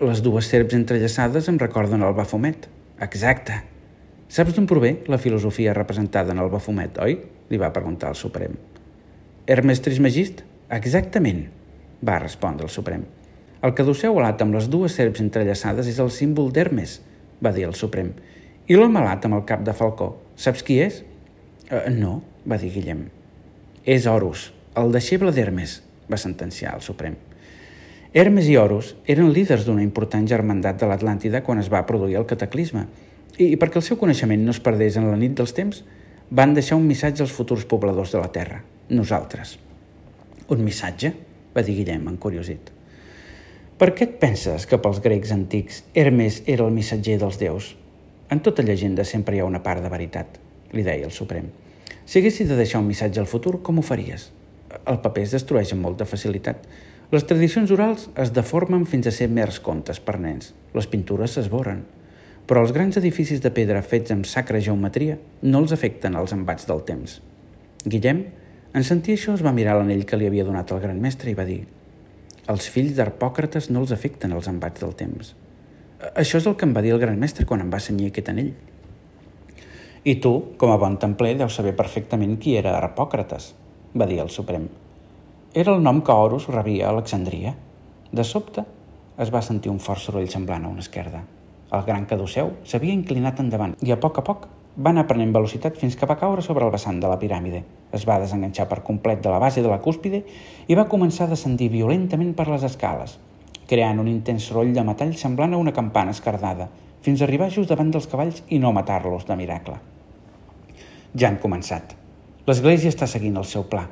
les 0.00 0.20
dues 0.24 0.50
serps 0.50 0.74
entrellaçades 0.74 1.48
em 1.52 1.62
recorden 1.62 2.02
el 2.02 2.18
Bafomet. 2.18 2.68
Exacte. 3.06 3.75
Saps 4.28 4.56
d'on 4.56 4.66
prové 4.66 5.04
la 5.06 5.18
filosofia 5.22 5.74
representada 5.74 6.34
en 6.34 6.40
el 6.42 6.50
Bafomet, 6.50 6.98
oi? 6.98 7.20
li 7.46 7.58
va 7.62 7.70
preguntar 7.72 8.10
el 8.10 8.18
Suprem. 8.18 8.56
Hermes 9.46 9.78
Trismegist? 9.84 10.42
Exactament, 10.74 11.44
va 12.02 12.18
respondre 12.18 12.66
el 12.66 12.72
Suprem. 12.74 13.04
El 13.62 13.74
caduceu 13.78 14.18
alat 14.18 14.42
amb 14.42 14.58
les 14.58 14.66
dues 14.70 14.96
serps 14.98 15.22
entrellaçades 15.22 15.86
és 15.86 16.00
el 16.02 16.10
símbol 16.10 16.50
d'Hermes, 16.52 16.98
va 17.38 17.54
dir 17.54 17.68
el 17.68 17.78
Suprem. 17.78 18.10
I 18.66 18.74
l'home 18.74 18.98
alat 18.98 19.24
amb 19.28 19.38
el 19.38 19.46
cap 19.46 19.62
de 19.62 19.76
falcó, 19.78 20.16
saps 20.34 20.66
qui 20.66 20.80
és? 20.82 21.04
Uh, 21.70 21.86
no, 21.94 22.18
va 22.50 22.58
dir 22.58 22.72
Guillem. 22.74 23.06
És 23.86 24.10
Horus, 24.10 24.50
el 24.74 24.90
deixeble 24.90 25.30
d'Hermes, 25.30 25.80
va 26.10 26.18
sentenciar 26.18 26.74
el 26.74 26.82
Suprem. 26.82 27.14
Hermes 28.16 28.50
i 28.50 28.58
Horus 28.58 28.96
eren 29.06 29.30
líders 29.30 29.66
d'una 29.66 29.86
important 29.86 30.26
germandat 30.26 30.82
de 30.82 30.90
l'Atlàntida 30.90 31.44
quan 31.46 31.62
es 31.62 31.70
va 31.70 31.86
produir 31.86 32.18
el 32.18 32.26
cataclisme, 32.26 32.88
i 33.38 33.54
perquè 33.60 33.80
el 33.80 33.84
seu 33.84 33.98
coneixement 34.00 34.42
no 34.44 34.54
es 34.54 34.62
perdés 34.64 34.96
en 34.96 35.10
la 35.10 35.18
nit 35.20 35.34
dels 35.36 35.52
temps, 35.56 35.82
van 36.30 36.54
deixar 36.54 36.78
un 36.78 36.86
missatge 36.88 37.22
als 37.22 37.34
futurs 37.34 37.66
pobladors 37.68 38.14
de 38.14 38.22
la 38.22 38.32
Terra, 38.32 38.62
nosaltres. 38.88 39.58
Un 40.48 40.64
missatge? 40.64 41.12
va 41.56 41.62
dir 41.64 41.76
Guillem, 41.78 42.08
encuriosit. 42.10 42.72
Per 43.76 43.90
què 43.92 44.06
et 44.06 44.16
penses 44.20 44.64
que 44.68 44.78
pels 44.80 45.02
grecs 45.04 45.32
antics 45.34 45.82
Hermes 45.94 46.42
era 46.46 46.64
el 46.64 46.72
missatger 46.72 47.18
dels 47.20 47.38
déus? 47.40 47.74
En 48.32 48.40
tota 48.40 48.64
llegenda 48.64 49.04
sempre 49.04 49.36
hi 49.36 49.42
ha 49.42 49.48
una 49.48 49.62
part 49.62 49.84
de 49.84 49.90
veritat, 49.92 50.38
li 50.72 50.84
deia 50.84 51.06
el 51.06 51.12
Suprem. 51.12 51.50
Si 52.06 52.20
haguessis 52.20 52.48
de 52.48 52.56
deixar 52.56 52.80
un 52.80 52.88
missatge 52.88 53.20
al 53.20 53.28
futur, 53.30 53.60
com 53.62 53.78
ho 53.78 53.84
faries? 53.84 54.30
El 54.86 55.00
paper 55.04 55.26
es 55.26 55.34
destrueix 55.36 55.72
amb 55.74 55.84
molta 55.86 56.06
facilitat. 56.08 56.64
Les 57.12 57.26
tradicions 57.26 57.70
orals 57.70 58.08
es 58.18 58.32
deformen 58.34 58.86
fins 58.86 59.06
a 59.06 59.14
ser 59.14 59.28
mers 59.30 59.60
contes 59.62 60.00
per 60.02 60.16
nens. 60.22 60.52
Les 60.74 60.88
pintures 60.90 61.36
s'esboren. 61.36 61.84
Però 62.46 62.62
els 62.62 62.70
grans 62.70 62.94
edificis 63.00 63.40
de 63.42 63.50
pedra 63.50 63.80
fets 63.82 64.12
amb 64.14 64.26
sacra 64.30 64.60
geometria 64.62 65.16
no 65.42 65.64
els 65.64 65.72
afecten 65.74 66.14
els 66.14 66.34
embats 66.36 66.68
del 66.68 66.84
temps. 66.86 67.16
Guillem, 67.82 68.20
en 68.76 68.86
sentir 68.86 69.16
això, 69.16 69.34
es 69.34 69.42
va 69.42 69.54
mirar 69.56 69.74
l'anell 69.78 70.04
que 70.06 70.18
li 70.20 70.28
havia 70.30 70.44
donat 70.46 70.70
el 70.70 70.82
gran 70.84 71.00
mestre 71.02 71.32
i 71.32 71.34
va 71.34 71.46
dir 71.48 71.64
«Els 72.46 72.68
fills 72.70 72.94
d'Arpòcrates 72.94 73.66
no 73.72 73.82
els 73.82 73.92
afecten 73.96 74.34
els 74.36 74.46
embats 74.52 74.84
del 74.84 74.94
temps». 74.94 75.34
Això 76.14 76.38
és 76.38 76.46
el 76.46 76.54
que 76.54 76.68
em 76.68 76.74
va 76.76 76.84
dir 76.84 76.92
el 76.94 77.02
gran 77.02 77.18
mestre 77.18 77.46
quan 77.50 77.64
em 77.64 77.70
va 77.72 77.82
senyir 77.82 78.12
aquest 78.12 78.30
anell. 78.30 78.52
I 80.06 80.18
tu, 80.22 80.34
com 80.60 80.70
a 80.70 80.78
bon 80.78 81.00
templer, 81.02 81.34
deus 81.40 81.56
saber 81.58 81.74
perfectament 81.74 82.36
qui 82.38 82.54
era 82.60 82.76
Arpòcrates, 82.78 83.54
va 83.96 84.06
dir 84.06 84.20
el 84.22 84.30
Suprem. 84.30 84.68
Era 85.54 85.74
el 85.74 85.82
nom 85.82 86.02
que 86.04 86.14
Horus 86.14 86.46
rebia 86.52 86.86
a 86.86 86.92
Alexandria. 86.94 87.56
De 88.12 88.24
sobte, 88.28 88.62
es 89.18 89.32
va 89.34 89.42
sentir 89.42 89.72
un 89.72 89.80
fort 89.80 90.04
soroll 90.04 90.28
semblant 90.30 90.68
a 90.68 90.70
una 90.70 90.84
esquerda. 90.84 91.24
El 91.74 91.82
gran 91.82 92.04
caduceu 92.06 92.52
s'havia 92.62 92.94
inclinat 92.94 93.40
endavant 93.42 93.74
i 93.82 93.90
a 93.90 93.98
poc 93.98 94.20
a 94.20 94.24
poc 94.26 94.46
va 94.76 94.92
anar 94.92 95.06
prenent 95.08 95.32
velocitat 95.34 95.78
fins 95.80 95.96
que 95.96 96.06
va 96.06 96.18
caure 96.20 96.42
sobre 96.44 96.64
el 96.64 96.70
vessant 96.70 97.00
de 97.00 97.08
la 97.10 97.18
piràmide. 97.18 97.62
Es 97.96 98.04
va 98.06 98.20
desenganxar 98.22 98.68
per 98.70 98.84
complet 98.86 99.22
de 99.24 99.32
la 99.32 99.40
base 99.42 99.64
de 99.64 99.72
la 99.72 99.80
cúspide 99.82 100.22
i 100.68 100.76
va 100.78 100.86
començar 100.92 101.26
a 101.26 101.32
descendir 101.32 101.70
violentament 101.72 102.34
per 102.36 102.46
les 102.50 102.66
escales, 102.68 103.16
creant 103.66 103.98
un 103.98 104.12
intens 104.12 104.46
soroll 104.46 104.74
de 104.76 104.84
metall 104.84 105.16
semblant 105.16 105.54
a 105.56 105.62
una 105.64 105.74
campana 105.74 106.14
escardada, 106.14 106.68
fins 107.02 107.20
a 107.20 107.26
arribar 107.26 107.50
just 107.50 107.72
davant 107.72 107.90
dels 107.90 108.06
cavalls 108.12 108.42
i 108.48 108.60
no 108.62 108.74
matar-los 108.76 109.26
de 109.26 109.36
miracle. 109.40 109.80
Ja 111.16 111.30
han 111.32 111.42
començat. 111.42 111.96
L'església 112.46 112.92
està 112.92 113.08
seguint 113.10 113.38
el 113.40 113.48
seu 113.48 113.64
pla. 113.66 113.88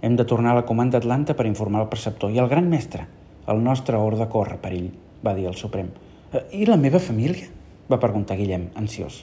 Hem 0.00 0.16
de 0.16 0.24
tornar 0.24 0.54
a 0.54 0.60
la 0.62 0.66
comanda 0.66 1.00
Atlanta 1.02 1.34
per 1.34 1.48
informar 1.50 1.82
el 1.82 1.92
preceptor 1.92 2.30
i 2.30 2.38
el 2.38 2.48
gran 2.48 2.70
mestre. 2.70 3.08
El 3.48 3.64
nostre 3.64 3.98
ordre 3.98 4.28
corre 4.30 4.60
per 4.62 4.72
ell, 4.72 4.92
va 5.24 5.34
dir 5.34 5.48
el 5.50 5.58
Suprem. 5.58 5.90
Eh, 6.32 6.44
I 6.60 6.66
la 6.66 6.76
meva 6.76 7.00
família? 7.00 7.48
va 7.88 7.96
preguntar 8.00 8.36
Guillem, 8.36 8.66
ansiós. 8.76 9.22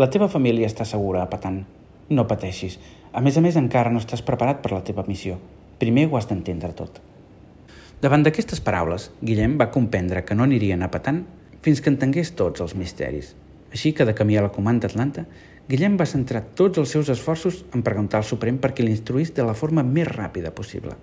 La 0.00 0.08
teva 0.08 0.24
família 0.32 0.66
està 0.66 0.86
segura, 0.88 1.26
Patan. 1.28 1.58
No 2.08 2.24
pateixis. 2.26 2.78
A 3.12 3.20
més 3.20 3.36
a 3.36 3.42
més, 3.44 3.58
encara 3.60 3.92
no 3.92 4.00
estàs 4.00 4.24
preparat 4.24 4.62
per 4.62 4.72
la 4.72 4.80
teva 4.80 5.04
missió. 5.06 5.36
Primer 5.78 6.06
ho 6.08 6.16
has 6.16 6.28
d'entendre 6.30 6.72
tot. 6.72 7.02
Davant 8.00 8.24
d'aquestes 8.24 8.62
paraules, 8.64 9.10
Guillem 9.20 9.58
va 9.60 9.68
comprendre 9.70 10.24
que 10.24 10.34
no 10.34 10.48
anirien 10.48 10.82
a 10.82 10.90
Patan 10.90 11.26
fins 11.60 11.84
que 11.84 11.92
entengués 11.92 12.32
tots 12.32 12.64
els 12.64 12.74
misteris. 12.74 13.34
Així 13.72 13.92
que, 13.92 14.08
de 14.08 14.16
camí 14.16 14.38
a 14.40 14.46
la 14.46 14.52
comanda 14.54 14.88
Atlanta, 14.88 15.26
Guillem 15.68 16.00
va 16.00 16.08
centrar 16.08 16.46
tots 16.56 16.80
els 16.80 16.90
seus 16.96 17.12
esforços 17.12 17.66
en 17.76 17.84
preguntar 17.84 18.22
al 18.22 18.28
Suprem 18.28 18.56
perquè 18.60 18.84
l'instruís 18.84 19.36
de 19.36 19.44
la 19.44 19.54
forma 19.54 19.84
més 19.84 20.08
ràpida 20.08 20.56
possible. 20.56 20.96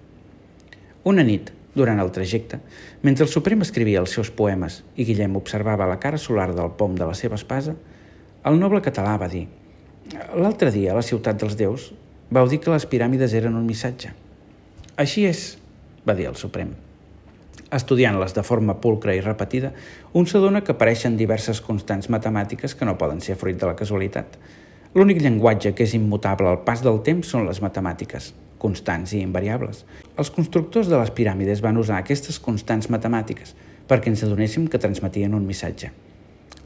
Una 1.06 1.24
nit, 1.26 1.54
durant 1.76 2.00
el 2.04 2.12
trajecte, 2.12 2.60
mentre 3.02 3.26
el 3.26 3.32
Suprem 3.32 3.64
escrivia 3.64 4.02
els 4.02 4.12
seus 4.12 4.32
poemes 4.32 4.82
i 4.96 5.06
Guillem 5.08 5.38
observava 5.40 5.88
la 5.88 6.00
cara 6.04 6.20
solar 6.20 6.52
del 6.56 6.74
pom 6.78 6.98
de 7.00 7.08
la 7.08 7.16
seva 7.16 7.40
espasa, 7.40 7.76
el 8.44 8.60
noble 8.60 8.82
català 8.84 9.16
va 9.22 9.30
dir 9.32 9.48
«L'altre 10.36 10.72
dia, 10.74 10.92
a 10.92 10.98
la 10.98 11.06
ciutat 11.06 11.40
dels 11.40 11.56
déus, 11.56 11.92
vau 12.34 12.48
dir 12.50 12.60
que 12.60 12.72
les 12.74 12.88
piràmides 12.90 13.36
eren 13.38 13.56
un 13.56 13.68
missatge». 13.68 14.12
«Així 15.00 15.28
és», 15.30 15.44
va 16.08 16.16
dir 16.18 16.28
el 16.28 16.36
Suprem. 16.36 16.74
Estudiant-les 17.72 18.34
de 18.36 18.44
forma 18.44 18.76
pulcra 18.84 19.16
i 19.16 19.22
repetida, 19.24 19.72
un 20.18 20.28
s'adona 20.28 20.60
que 20.66 20.74
apareixen 20.76 21.16
diverses 21.16 21.62
constants 21.64 22.10
matemàtiques 22.12 22.76
que 22.76 22.88
no 22.88 22.98
poden 23.00 23.22
ser 23.24 23.38
fruit 23.40 23.56
de 23.62 23.70
la 23.70 23.78
casualitat. 23.80 24.36
L'únic 24.92 25.22
llenguatge 25.24 25.72
que 25.72 25.86
és 25.88 25.94
immutable 25.96 26.50
al 26.52 26.66
pas 26.68 26.84
del 26.84 27.00
temps 27.06 27.30
són 27.32 27.48
les 27.48 27.62
matemàtiques, 27.64 28.34
constants 28.62 29.16
i 29.16 29.24
invariables. 29.26 29.84
Els 30.22 30.32
constructors 30.34 30.90
de 30.92 31.00
les 31.00 31.12
piràmides 31.18 31.64
van 31.66 31.80
usar 31.82 31.98
aquestes 32.00 32.38
constants 32.44 32.92
matemàtiques 32.94 33.56
perquè 33.90 34.12
ens 34.12 34.24
adonéssim 34.24 34.68
que 34.72 34.80
transmetien 34.80 35.34
un 35.36 35.48
missatge. 35.48 35.90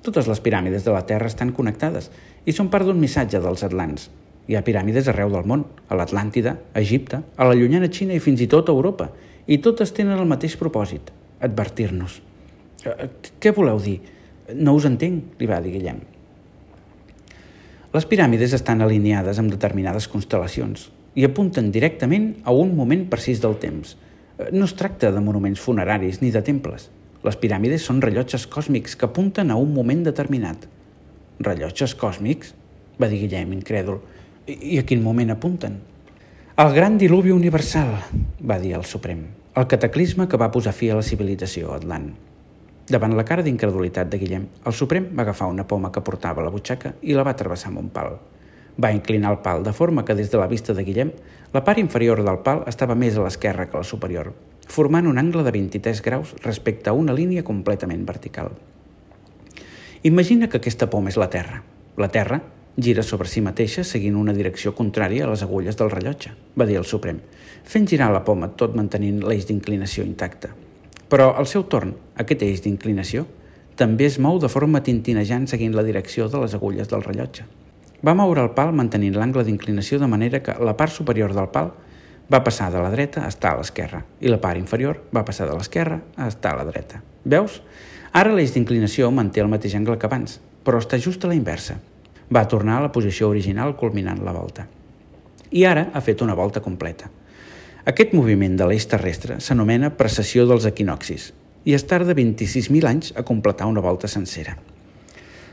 Totes 0.05 0.27
les 0.29 0.41
piràmides 0.43 0.83
de 0.85 0.93
la 0.93 1.05
Terra 1.09 1.31
estan 1.31 1.53
connectades 1.57 2.11
i 2.45 2.53
són 2.53 2.69
part 2.73 2.85
d'un 2.85 2.99
missatge 3.01 3.41
dels 3.41 3.63
atlants. 3.65 4.09
Hi 4.45 4.57
ha 4.57 4.65
piràmides 4.65 5.07
arreu 5.09 5.31
del 5.33 5.47
món, 5.49 5.63
a 5.89 5.97
l'Atlàntida, 5.97 6.53
a 6.75 6.81
Egipte, 6.83 7.23
a 7.25 7.47
la 7.47 7.55
llunyana 7.57 7.89
Xina 7.89 8.13
i 8.13 8.21
fins 8.21 8.43
i 8.45 8.49
tot 8.51 8.69
a 8.69 8.75
Europa, 8.75 9.09
i 9.49 9.57
totes 9.57 9.93
tenen 9.95 10.19
el 10.19 10.29
mateix 10.29 10.53
propòsit, 10.59 11.09
advertir-nos. 11.47 12.19
Eh, 12.85 13.07
què 13.41 13.55
voleu 13.55 13.81
dir? 13.81 13.97
No 14.53 14.75
us 14.77 14.85
entenc, 14.85 15.39
li 15.39 15.49
va 15.49 15.57
dir 15.63 15.73
Guillem. 15.73 16.03
Les 17.95 18.05
piràmides 18.05 18.53
estan 18.53 18.83
alineades 18.85 19.39
amb 19.41 19.49
determinades 19.55 20.05
constel·lacions 20.11 20.91
i 21.15 21.23
apunten 21.23 21.71
directament 21.71 22.33
a 22.43 22.51
un 22.51 22.75
moment 22.75 23.07
precís 23.09 23.41
del 23.41 23.55
temps. 23.61 23.95
Eh, 24.37 24.51
no 24.51 24.67
es 24.67 24.75
tracta 24.75 25.11
de 25.11 25.23
monuments 25.23 25.63
funeraris 25.63 26.21
ni 26.21 26.31
de 26.31 26.43
temples. 26.43 26.89
Les 27.25 27.39
piràmides 27.41 27.87
són 27.87 28.03
rellotges 28.03 28.45
còsmics 28.51 28.99
que 28.99 29.07
apunten 29.07 29.49
a 29.51 29.57
un 29.57 29.71
moment 29.73 30.03
determinat. 30.05 30.67
Rellotges 31.39 31.95
còsmics? 31.97 32.53
va 33.01 33.09
dir 33.11 33.23
Guillem, 33.25 33.55
incrèdul. 33.55 33.99
I 34.47 34.77
a 34.79 34.85
quin 34.87 35.01
moment 35.03 35.33
apunten? 35.33 35.79
El 36.55 36.69
gran 36.75 36.99
diluvi 37.01 37.33
universal, 37.35 37.89
va 38.39 38.59
dir 38.61 38.75
el 38.77 38.85
Suprem. 38.87 39.25
El 39.55 39.67
cataclisme 39.71 40.27
que 40.31 40.39
va 40.39 40.51
posar 40.51 40.71
fi 40.75 40.91
a 40.91 40.99
la 40.99 41.03
civilització 41.03 41.73
atlant. 41.75 42.11
Davant 42.87 43.15
la 43.17 43.25
cara 43.25 43.43
d'incredulitat 43.43 44.11
de 44.11 44.19
Guillem, 44.21 44.45
el 44.63 44.75
Suprem 44.77 45.09
va 45.17 45.23
agafar 45.25 45.49
una 45.49 45.65
poma 45.67 45.91
que 45.91 46.03
portava 46.05 46.43
a 46.43 46.45
la 46.45 46.53
butxaca 46.53 46.93
i 47.01 47.17
la 47.17 47.25
va 47.25 47.35
travessar 47.35 47.71
amb 47.71 47.81
un 47.81 47.89
pal. 47.89 48.19
Va 48.81 48.91
inclinar 48.91 49.31
el 49.31 49.39
pal 49.39 49.63
de 49.63 49.73
forma 49.73 50.03
que 50.05 50.15
des 50.15 50.31
de 50.31 50.37
la 50.37 50.47
vista 50.51 50.73
de 50.73 50.83
Guillem, 50.83 51.11
la 51.53 51.63
part 51.63 51.79
inferior 51.79 52.23
del 52.23 52.41
pal 52.43 52.65
estava 52.67 52.95
més 52.95 53.15
a 53.15 53.23
l'esquerra 53.23 53.69
que 53.69 53.77
la 53.79 53.87
superior, 53.87 54.33
formant 54.67 55.07
un 55.07 55.17
angle 55.17 55.43
de 55.45 55.53
23 55.55 56.01
graus 56.03 56.33
respecte 56.43 56.89
a 56.89 56.93
una 56.93 57.13
línia 57.13 57.45
completament 57.47 58.03
vertical. 58.05 58.51
Imagina 60.03 60.49
que 60.49 60.59
aquesta 60.59 60.89
poma 60.89 61.09
és 61.09 61.17
la 61.17 61.29
Terra. 61.31 61.63
La 61.97 62.11
Terra 62.11 62.41
gira 62.77 63.03
sobre 63.03 63.29
si 63.31 63.41
mateixa 63.41 63.85
seguint 63.87 64.17
una 64.19 64.35
direcció 64.35 64.75
contrària 64.75 65.23
a 65.25 65.31
les 65.31 65.41
agulles 65.41 65.79
del 65.79 65.89
rellotge, 65.89 66.33
va 66.59 66.67
dir 66.67 66.75
el 66.77 66.85
Suprem, 66.85 67.21
fent 67.63 67.87
girar 67.87 68.11
la 68.11 68.25
poma 68.27 68.51
tot 68.59 68.75
mantenint 68.75 69.23
l'eix 69.23 69.47
d'inclinació 69.47 70.03
intacte. 70.03 70.51
Però, 71.07 71.31
al 71.37 71.47
seu 71.47 71.63
torn, 71.71 71.95
aquest 72.19 72.43
eix 72.43 72.61
d'inclinació 72.65 73.25
també 73.79 74.05
es 74.09 74.19
mou 74.19 74.39
de 74.39 74.49
forma 74.51 74.83
tintinejant 74.83 75.47
seguint 75.47 75.75
la 75.75 75.83
direcció 75.87 76.27
de 76.27 76.43
les 76.43 76.53
agulles 76.53 76.91
del 76.91 77.03
rellotge. 77.03 77.45
Va 78.05 78.13
moure 78.13 78.43
el 78.43 78.51
pal 78.53 78.73
mantenint 78.75 79.15
l'angle 79.17 79.41
d'inclinació 79.47 79.97
de 79.97 80.09
manera 80.11 80.41
que 80.45 80.53
la 80.61 80.75
part 80.77 80.93
superior 80.93 81.31
del 81.33 81.47
pal 81.49 81.71
va 82.29 82.43
passar 82.45 82.67
de 82.73 82.81
la 82.81 82.91
dreta 82.93 83.23
a 83.23 83.29
estar 83.31 83.53
a 83.53 83.57
l'esquerra 83.57 84.03
i 84.21 84.29
la 84.29 84.37
part 84.41 84.59
inferior 84.59 84.99
va 85.15 85.23
passar 85.25 85.47
de 85.49 85.55
l'esquerra 85.55 86.01
a 86.17 86.27
estar 86.29 86.51
a 86.53 86.59
la 86.59 86.65
dreta. 86.67 87.01
Veus? 87.23 87.61
Ara 88.13 88.33
l'eix 88.35 88.53
d'inclinació 88.53 89.09
manté 89.11 89.41
el 89.41 89.49
mateix 89.49 89.73
angle 89.79 89.97
que 89.97 90.05
abans, 90.05 90.37
però 90.63 90.81
està 90.81 90.99
just 91.01 91.25
a 91.25 91.31
la 91.31 91.37
inversa. 91.37 91.79
Va 92.29 92.45
tornar 92.51 92.77
a 92.77 92.85
la 92.85 92.91
posició 92.91 93.29
original 93.29 93.75
culminant 93.79 94.21
la 94.25 94.35
volta. 94.35 94.67
I 95.51 95.65
ara 95.65 95.87
ha 95.93 96.01
fet 96.01 96.21
una 96.21 96.37
volta 96.37 96.61
completa. 96.61 97.09
Aquest 97.85 98.13
moviment 98.17 98.55
de 98.57 98.69
l'eix 98.69 98.85
terrestre 98.89 99.39
s'anomena 99.41 99.91
precessió 99.97 100.45
dels 100.49 100.65
equinoxis 100.69 101.31
i 101.65 101.73
es 101.73 101.85
tarda 101.89 102.13
26.000 102.13 102.85
anys 102.89 103.11
a 103.17 103.25
completar 103.25 103.65
una 103.69 103.81
volta 103.81 104.07
sencera. 104.07 104.57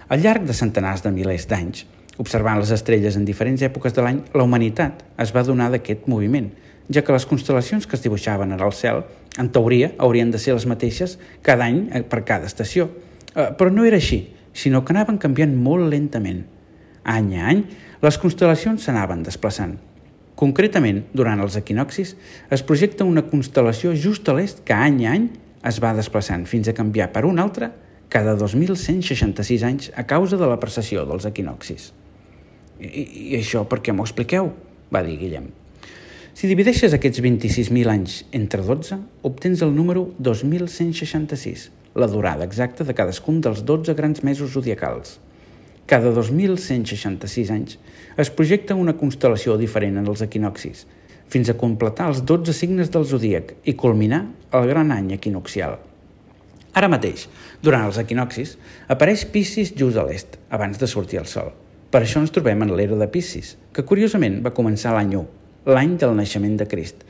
Al 0.08 0.20
llarg 0.20 0.44
de 0.44 0.56
centenars 0.56 1.04
de 1.04 1.12
milers 1.12 1.48
d'anys, 1.48 1.86
observant 2.22 2.60
les 2.60 2.70
estrelles 2.74 3.16
en 3.18 3.26
diferents 3.26 3.62
èpoques 3.66 3.94
de 3.96 4.04
l'any, 4.04 4.20
la 4.34 4.46
humanitat 4.46 5.02
es 5.22 5.32
va 5.34 5.42
donar 5.46 5.70
d'aquest 5.72 6.06
moviment, 6.10 6.48
ja 6.92 7.02
que 7.02 7.14
les 7.14 7.26
constel·lacions 7.28 7.88
que 7.88 7.98
es 7.98 8.04
dibuixaven 8.04 8.54
en 8.54 8.62
el 8.62 8.74
cel, 8.76 9.02
en 9.40 9.48
teoria, 9.52 9.92
haurien 9.98 10.30
de 10.30 10.38
ser 10.38 10.54
les 10.54 10.68
mateixes 10.70 11.18
cada 11.42 11.66
any 11.66 11.86
eh, 11.90 12.02
per 12.06 12.22
cada 12.28 12.46
estació. 12.46 12.90
Eh, 13.34 13.50
però 13.58 13.72
no 13.72 13.86
era 13.88 13.98
així, 13.98 14.26
sinó 14.52 14.84
que 14.84 14.94
anaven 14.94 15.18
canviant 15.18 15.54
molt 15.56 15.88
lentament. 15.90 16.44
Any 17.02 17.32
a 17.38 17.48
any, 17.50 17.62
les 18.02 18.18
constel·lacions 18.20 18.84
s'anaven 18.84 19.24
desplaçant. 19.26 19.78
Concretament, 20.38 21.04
durant 21.14 21.40
els 21.42 21.56
equinoxis, 21.58 22.14
es 22.50 22.62
projecta 22.66 23.06
una 23.08 23.24
constel·lació 23.26 23.94
just 23.96 24.28
a 24.28 24.36
l'est 24.36 24.62
que 24.66 24.76
any 24.76 25.02
a 25.06 25.16
any 25.16 25.30
es 25.68 25.78
va 25.82 25.94
desplaçant 25.96 26.46
fins 26.50 26.68
a 26.68 26.76
canviar 26.76 27.10
per 27.14 27.24
una 27.28 27.44
altra 27.46 27.70
cada 28.12 28.34
2.166 28.36 29.64
anys 29.64 29.90
a 29.96 30.04
causa 30.04 30.36
de 30.36 30.48
la 30.48 30.60
precessió 30.60 31.06
dels 31.08 31.24
equinoxis. 31.28 31.92
I, 32.80 33.02
i 33.32 33.34
això 33.40 33.64
per 33.68 33.80
què 33.82 33.94
m'ho 33.94 34.06
expliqueu? 34.06 34.52
va 34.92 35.02
dir 35.04 35.18
Guillem. 35.20 35.50
Si 36.32 36.48
divideixes 36.48 36.94
aquests 36.96 37.20
26.000 37.20 37.92
anys 37.92 38.22
entre 38.32 38.62
12, 38.64 38.96
obtens 39.28 39.60
el 39.64 39.74
número 39.76 40.06
2.166, 40.20 41.68
la 41.94 42.08
durada 42.08 42.46
exacta 42.48 42.86
de 42.88 42.94
cadascun 42.96 43.42
dels 43.44 43.60
12 43.68 43.92
grans 43.98 44.22
mesos 44.24 44.54
zodiacals. 44.56 45.18
Cada 45.86 46.12
2.166 46.16 47.52
anys 47.52 47.76
es 48.16 48.32
projecta 48.32 48.78
una 48.78 48.96
constel·lació 48.96 49.58
diferent 49.60 50.00
en 50.00 50.08
els 50.08 50.24
equinoxis, 50.24 50.86
fins 51.32 51.52
a 51.52 51.56
completar 51.60 52.08
els 52.12 52.22
12 52.28 52.54
signes 52.56 52.92
del 52.92 53.04
zodíac 53.08 53.56
i 53.68 53.76
culminar 53.76 54.24
el 54.56 54.68
gran 54.72 54.92
any 54.94 55.12
equinoxial. 55.16 55.78
Ara 56.72 56.88
mateix, 56.88 57.26
durant 57.60 57.84
els 57.88 58.00
equinoxis, 58.00 58.56
apareix 58.88 59.26
Piscis 59.28 59.74
just 59.76 60.00
a 60.00 60.06
l'est, 60.08 60.40
abans 60.48 60.80
de 60.80 60.88
sortir 60.88 61.20
el 61.20 61.28
sol. 61.28 61.52
Per 61.92 62.00
això 62.00 62.22
ens 62.22 62.32
trobem 62.32 62.62
en 62.64 62.70
l'era 62.72 62.96
de 62.96 63.06
Piscis, 63.12 63.58
que 63.76 63.84
curiosament 63.84 64.38
va 64.40 64.54
començar 64.56 64.94
l'any 64.94 65.10
1, 65.18 65.24
l'any 65.68 65.98
del 66.00 66.14
naixement 66.16 66.54
de 66.56 66.64
Crist, 66.64 67.02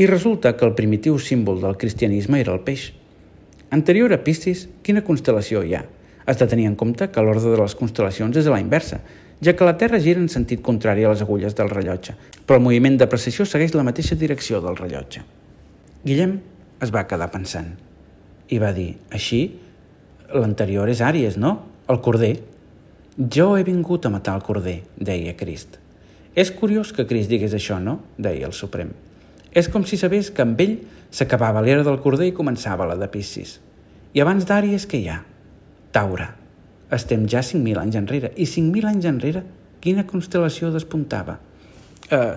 i 0.00 0.06
resulta 0.08 0.54
que 0.56 0.64
el 0.64 0.72
primitiu 0.78 1.18
símbol 1.20 1.60
del 1.60 1.76
cristianisme 1.76 2.40
era 2.40 2.54
el 2.56 2.62
peix. 2.64 2.86
Anterior 3.70 4.14
a 4.16 4.22
Piscis, 4.24 4.64
quina 4.82 5.04
constel·lació 5.04 5.60
hi 5.60 5.76
ha? 5.76 5.82
Has 6.24 6.40
de 6.40 6.48
tenir 6.48 6.70
en 6.70 6.78
compte 6.80 7.10
que 7.12 7.20
l'ordre 7.20 7.52
de 7.52 7.60
les 7.60 7.76
constel·lacions 7.76 8.40
és 8.40 8.48
a 8.48 8.54
la 8.54 8.62
inversa, 8.64 9.02
ja 9.44 9.52
que 9.52 9.68
la 9.68 9.76
Terra 9.76 10.00
gira 10.00 10.24
en 10.24 10.32
sentit 10.32 10.64
contrari 10.64 11.04
a 11.04 11.12
les 11.12 11.20
agulles 11.20 11.56
del 11.56 11.68
rellotge, 11.68 12.16
però 12.46 12.56
el 12.56 12.64
moviment 12.64 12.96
de 12.96 13.08
precisió 13.12 13.44
segueix 13.44 13.76
la 13.76 13.84
mateixa 13.84 14.16
direcció 14.16 14.62
del 14.64 14.80
rellotge. 14.80 15.20
Guillem 16.04 16.38
es 16.80 16.92
va 16.96 17.04
quedar 17.08 17.28
pensant 17.32 17.74
i 18.48 18.58
va 18.58 18.72
dir, 18.72 18.94
així, 19.12 19.42
l'anterior 20.32 20.88
és 20.88 21.04
Àries, 21.04 21.36
no? 21.36 21.58
El 21.92 22.00
corder. 22.00 22.38
Jo 23.20 23.58
he 23.58 23.64
vingut 23.64 24.06
a 24.06 24.10
matar 24.10 24.38
el 24.38 24.42
corder, 24.42 24.78
deia 24.96 25.34
Crist. 25.36 25.74
És 26.32 26.48
curiós 26.56 26.94
que 26.96 27.04
Crist 27.04 27.28
digués 27.28 27.52
això, 27.52 27.76
no? 27.76 27.98
deia 28.16 28.46
el 28.48 28.54
Suprem. 28.56 28.94
És 29.52 29.66
com 29.68 29.84
si 29.84 29.98
sabés 30.00 30.30
que 30.32 30.40
amb 30.40 30.60
ell 30.62 30.78
s'acabava 31.12 31.60
l'era 31.60 31.84
del 31.84 31.98
corder 32.00 32.30
i 32.30 32.32
començava 32.32 32.86
la 32.88 32.96
de 32.96 33.10
Piscis. 33.12 33.58
I 34.16 34.22
abans 34.24 34.46
d'Àries 34.48 34.86
què 34.88 35.02
hi 35.02 35.10
ha? 35.12 35.18
Taura. 35.92 36.30
Estem 36.96 37.26
ja 37.28 37.42
5.000 37.44 37.82
anys 37.82 37.98
enrere. 38.00 38.30
I 38.40 38.46
5.000 38.48 38.88
anys 38.88 39.10
enrere, 39.10 39.42
quina 39.84 40.06
constel·lació 40.08 40.70
despuntava? 40.72 41.36
Eh, 42.08 42.32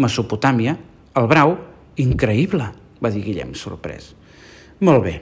Mesopotàmia, 0.00 0.78
el 1.20 1.28
Brau, 1.28 1.58
increïble, 2.00 2.70
va 3.04 3.12
dir 3.12 3.26
Guillem 3.26 3.52
sorprès. 3.52 4.14
Molt 4.80 5.04
bé, 5.04 5.14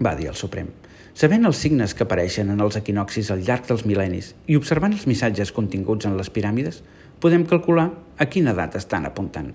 va 0.00 0.14
dir 0.16 0.32
el 0.32 0.40
Suprem. 0.40 0.72
Sabent 1.14 1.46
els 1.46 1.60
signes 1.62 1.92
que 1.94 2.02
apareixen 2.02 2.48
en 2.50 2.58
els 2.58 2.74
equinoxis 2.74 3.28
al 3.30 3.44
llarg 3.46 3.68
dels 3.68 3.84
mil·lennis 3.86 4.32
i 4.50 4.56
observant 4.58 4.90
els 4.96 5.04
missatges 5.06 5.52
continguts 5.54 6.08
en 6.08 6.16
les 6.18 6.26
piràmides, 6.26 6.80
podem 7.22 7.44
calcular 7.46 7.84
a 8.18 8.26
quina 8.26 8.50
edat 8.50 8.74
estan 8.80 9.06
apuntant. 9.06 9.52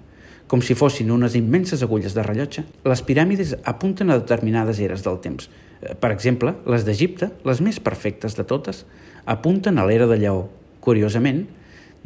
Com 0.48 0.62
si 0.64 0.78
fossin 0.80 1.12
unes 1.12 1.34
immenses 1.36 1.82
agulles 1.84 2.14
de 2.16 2.24
rellotge, 2.24 2.64
les 2.88 3.04
piràmides 3.04 3.52
apunten 3.68 4.08
a 4.08 4.16
determinades 4.22 4.80
eres 4.80 5.04
del 5.04 5.20
temps. 5.20 5.50
Eh, 5.82 5.98
per 6.00 6.14
exemple, 6.16 6.54
les 6.66 6.86
d'Egipte, 6.88 7.28
les 7.44 7.60
més 7.60 7.82
perfectes 7.84 8.40
de 8.40 8.46
totes, 8.48 8.86
apunten 9.28 9.78
a 9.78 9.86
l'era 9.86 10.08
de 10.08 10.16
Lleó. 10.16 10.46
Curiosament, 10.80 11.42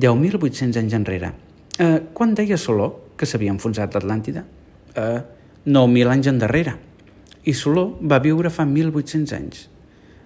10.800 0.02 0.82
anys 0.82 0.98
enrere. 0.98 1.30
Eh, 1.78 2.00
quan 2.18 2.34
deia 2.34 2.58
Soló 2.58 2.90
que 3.16 3.30
s'havia 3.30 3.54
enfonsat 3.54 3.94
l'Atlàntida? 3.94 4.48
Eh, 4.98 5.22
9.000 5.70 6.16
anys 6.18 6.32
endarrere 6.34 6.74
i 7.44 7.52
Soló 7.52 7.90
va 8.00 8.22
viure 8.24 8.48
fa 8.48 8.64
1.800 8.64 9.36
anys. 9.36 9.66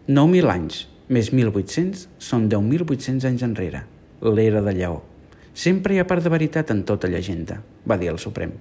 9.000 0.08 0.52
anys 0.54 0.84
més 1.10 1.32
1.800 1.34 2.04
són 2.22 2.44
10.800 2.52 3.26
anys 3.26 3.46
enrere, 3.48 3.80
l'era 4.22 4.62
de 4.62 4.74
Lleó. 4.78 5.00
Sempre 5.58 5.96
hi 5.96 6.02
ha 6.02 6.06
part 6.06 6.22
de 6.22 6.30
veritat 6.30 6.70
en 6.70 6.84
tota 6.86 7.10
llegenda, 7.10 7.58
va 7.90 7.98
dir 7.98 8.12
el 8.12 8.20
Suprem. 8.22 8.52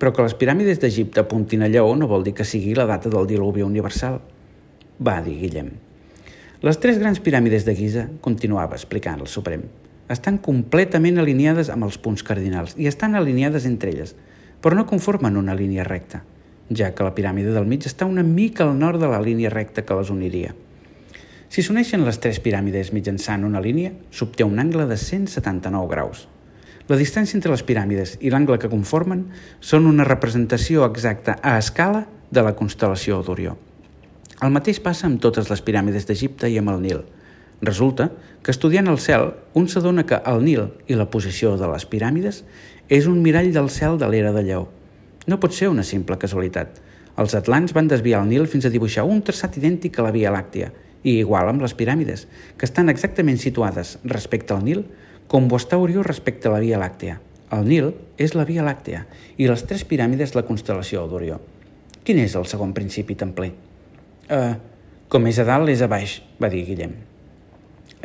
Però 0.00 0.10
que 0.16 0.24
les 0.26 0.34
piràmides 0.34 0.80
d'Egipte 0.82 1.22
apuntin 1.22 1.62
a 1.62 1.68
Lleó 1.70 1.94
no 1.94 2.08
vol 2.10 2.26
dir 2.26 2.34
que 2.34 2.48
sigui 2.48 2.74
la 2.74 2.88
data 2.90 3.12
del 3.12 3.28
diluvi 3.30 3.62
universal, 3.62 4.18
va 4.98 5.20
dir 5.22 5.36
Guillem. 5.38 5.70
Les 6.66 6.82
tres 6.82 6.98
grans 6.98 7.22
piràmides 7.22 7.68
de 7.68 7.76
Giza, 7.78 8.08
continuava 8.20 8.74
explicant 8.74 9.22
el 9.22 9.30
Suprem, 9.30 9.62
estan 10.10 10.42
completament 10.42 11.22
alineades 11.22 11.70
amb 11.70 11.86
els 11.86 12.02
punts 12.02 12.26
cardinals 12.26 12.74
i 12.74 12.90
estan 12.90 13.14
alineades 13.14 13.68
entre 13.70 13.94
elles, 13.94 14.16
però 14.60 14.74
no 14.74 14.88
conformen 14.90 15.38
una 15.38 15.54
línia 15.54 15.86
recta 15.86 16.24
ja 16.70 16.92
que 16.94 17.04
la 17.04 17.14
piràmide 17.14 17.52
del 17.54 17.66
mig 17.66 17.86
està 17.88 18.06
una 18.06 18.22
mica 18.22 18.64
al 18.64 18.76
nord 18.78 19.02
de 19.02 19.08
la 19.10 19.20
línia 19.22 19.50
recta 19.50 19.82
que 19.82 19.96
les 19.98 20.10
uniria. 20.10 20.54
Si 21.50 21.64
s'uneixen 21.66 22.04
les 22.06 22.20
tres 22.22 22.38
piràmides 22.38 22.92
mitjançant 22.94 23.42
una 23.44 23.62
línia, 23.62 23.90
s'obté 24.14 24.46
un 24.46 24.60
angle 24.62 24.86
de 24.86 24.96
179 24.96 25.90
graus. 25.90 26.28
La 26.86 26.98
distància 26.98 27.36
entre 27.36 27.50
les 27.50 27.64
piràmides 27.66 28.16
i 28.22 28.30
l'angle 28.30 28.58
que 28.62 28.70
conformen 28.70 29.26
són 29.58 29.90
una 29.90 30.06
representació 30.06 30.86
exacta 30.86 31.36
a 31.42 31.56
escala 31.58 32.04
de 32.30 32.42
la 32.46 32.54
constel·lació 32.54 33.20
d'Orió. 33.26 33.56
El 34.40 34.54
mateix 34.54 34.78
passa 34.80 35.08
amb 35.08 35.20
totes 35.20 35.50
les 35.50 35.62
piràmides 35.62 36.06
d'Egipte 36.06 36.48
i 36.48 36.58
amb 36.58 36.70
el 36.72 36.80
Nil. 36.82 37.02
Resulta 37.66 38.08
que 38.42 38.54
estudiant 38.54 38.88
el 38.88 38.98
cel, 39.02 39.34
un 39.54 39.66
s'adona 39.68 40.06
que 40.06 40.22
el 40.24 40.44
Nil 40.46 40.70
i 40.88 40.96
la 40.96 41.10
posició 41.10 41.56
de 41.60 41.68
les 41.68 41.84
piràmides 41.90 42.44
és 42.88 43.10
un 43.10 43.20
mirall 43.22 43.50
del 43.52 43.68
cel 43.74 43.98
de 43.98 44.08
l'era 44.08 44.32
de 44.32 44.46
Lleó, 44.46 44.68
no 45.26 45.40
pot 45.40 45.56
ser 45.56 45.68
una 45.68 45.84
simple 45.84 46.16
casualitat. 46.20 46.78
Els 47.20 47.34
atlants 47.36 47.74
van 47.76 47.88
desviar 47.90 48.22
el 48.22 48.30
Nil 48.30 48.46
fins 48.48 48.64
a 48.64 48.72
dibuixar 48.72 49.04
un 49.04 49.20
traçat 49.26 49.58
idèntic 49.60 49.98
a 49.98 50.06
la 50.06 50.14
Via 50.14 50.32
Làctia, 50.32 50.70
i 51.02 51.18
igual 51.20 51.48
amb 51.48 51.64
les 51.64 51.74
piràmides, 51.76 52.26
que 52.56 52.68
estan 52.68 52.92
exactament 52.92 53.40
situades 53.40 53.98
respecte 54.04 54.54
al 54.54 54.64
Nil 54.64 54.84
com 55.30 55.46
ho 55.48 55.58
està 55.60 55.78
Orió 55.78 56.04
respecte 56.06 56.48
a 56.48 56.54
la 56.54 56.62
Via 56.62 56.80
Làctea. 56.80 57.18
El 57.54 57.66
Nil 57.66 57.92
és 58.18 58.34
la 58.36 58.46
Via 58.46 58.64
Làctea 58.66 59.04
i 59.36 59.48
les 59.48 59.64
tres 59.66 59.84
piràmides 59.88 60.36
la 60.36 60.44
constel·lació 60.46 61.06
d'Orió. 61.10 61.40
Quin 62.04 62.20
és 62.22 62.36
el 62.38 62.46
segon 62.48 62.72
principi 62.76 63.16
templer? 63.18 63.50
Uh, 64.30 64.54
com 65.10 65.26
és 65.26 65.40
a 65.42 65.46
dalt, 65.48 65.68
és 65.72 65.82
a 65.82 65.88
baix, 65.90 66.20
va 66.40 66.50
dir 66.52 66.64
Guillem. 66.68 66.94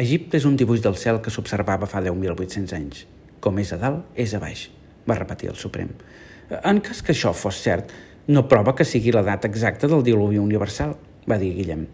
Egipte 0.01 0.39
és 0.39 0.45
un 0.49 0.57
dibuix 0.59 0.81
del 0.83 0.97
cel 0.99 1.21
que 1.23 1.31
s'observava 1.31 1.87
fa 1.87 2.01
10.800 2.03 2.73
anys. 2.75 3.05
Com 3.39 3.61
és 3.61 3.71
a 3.71 3.79
dalt, 3.79 4.07
és 4.19 4.33
a 4.33 4.41
baix, 4.41 4.67
va 5.07 5.17
repetir 5.19 5.51
el 5.51 5.59
Suprem. 5.59 5.91
En 6.49 6.79
cas 6.85 7.01
que 7.01 7.13
això 7.15 7.31
fos 7.33 7.57
cert, 7.63 7.89
no 8.27 8.47
prova 8.49 8.75
que 8.77 8.85
sigui 8.85 9.13
la 9.13 9.23
data 9.25 9.49
exacta 9.49 9.89
del 9.89 10.03
diluvi 10.05 10.37
universal, 10.41 10.95
va 11.25 11.37
dir 11.41 11.53
Guillem. 11.57 11.85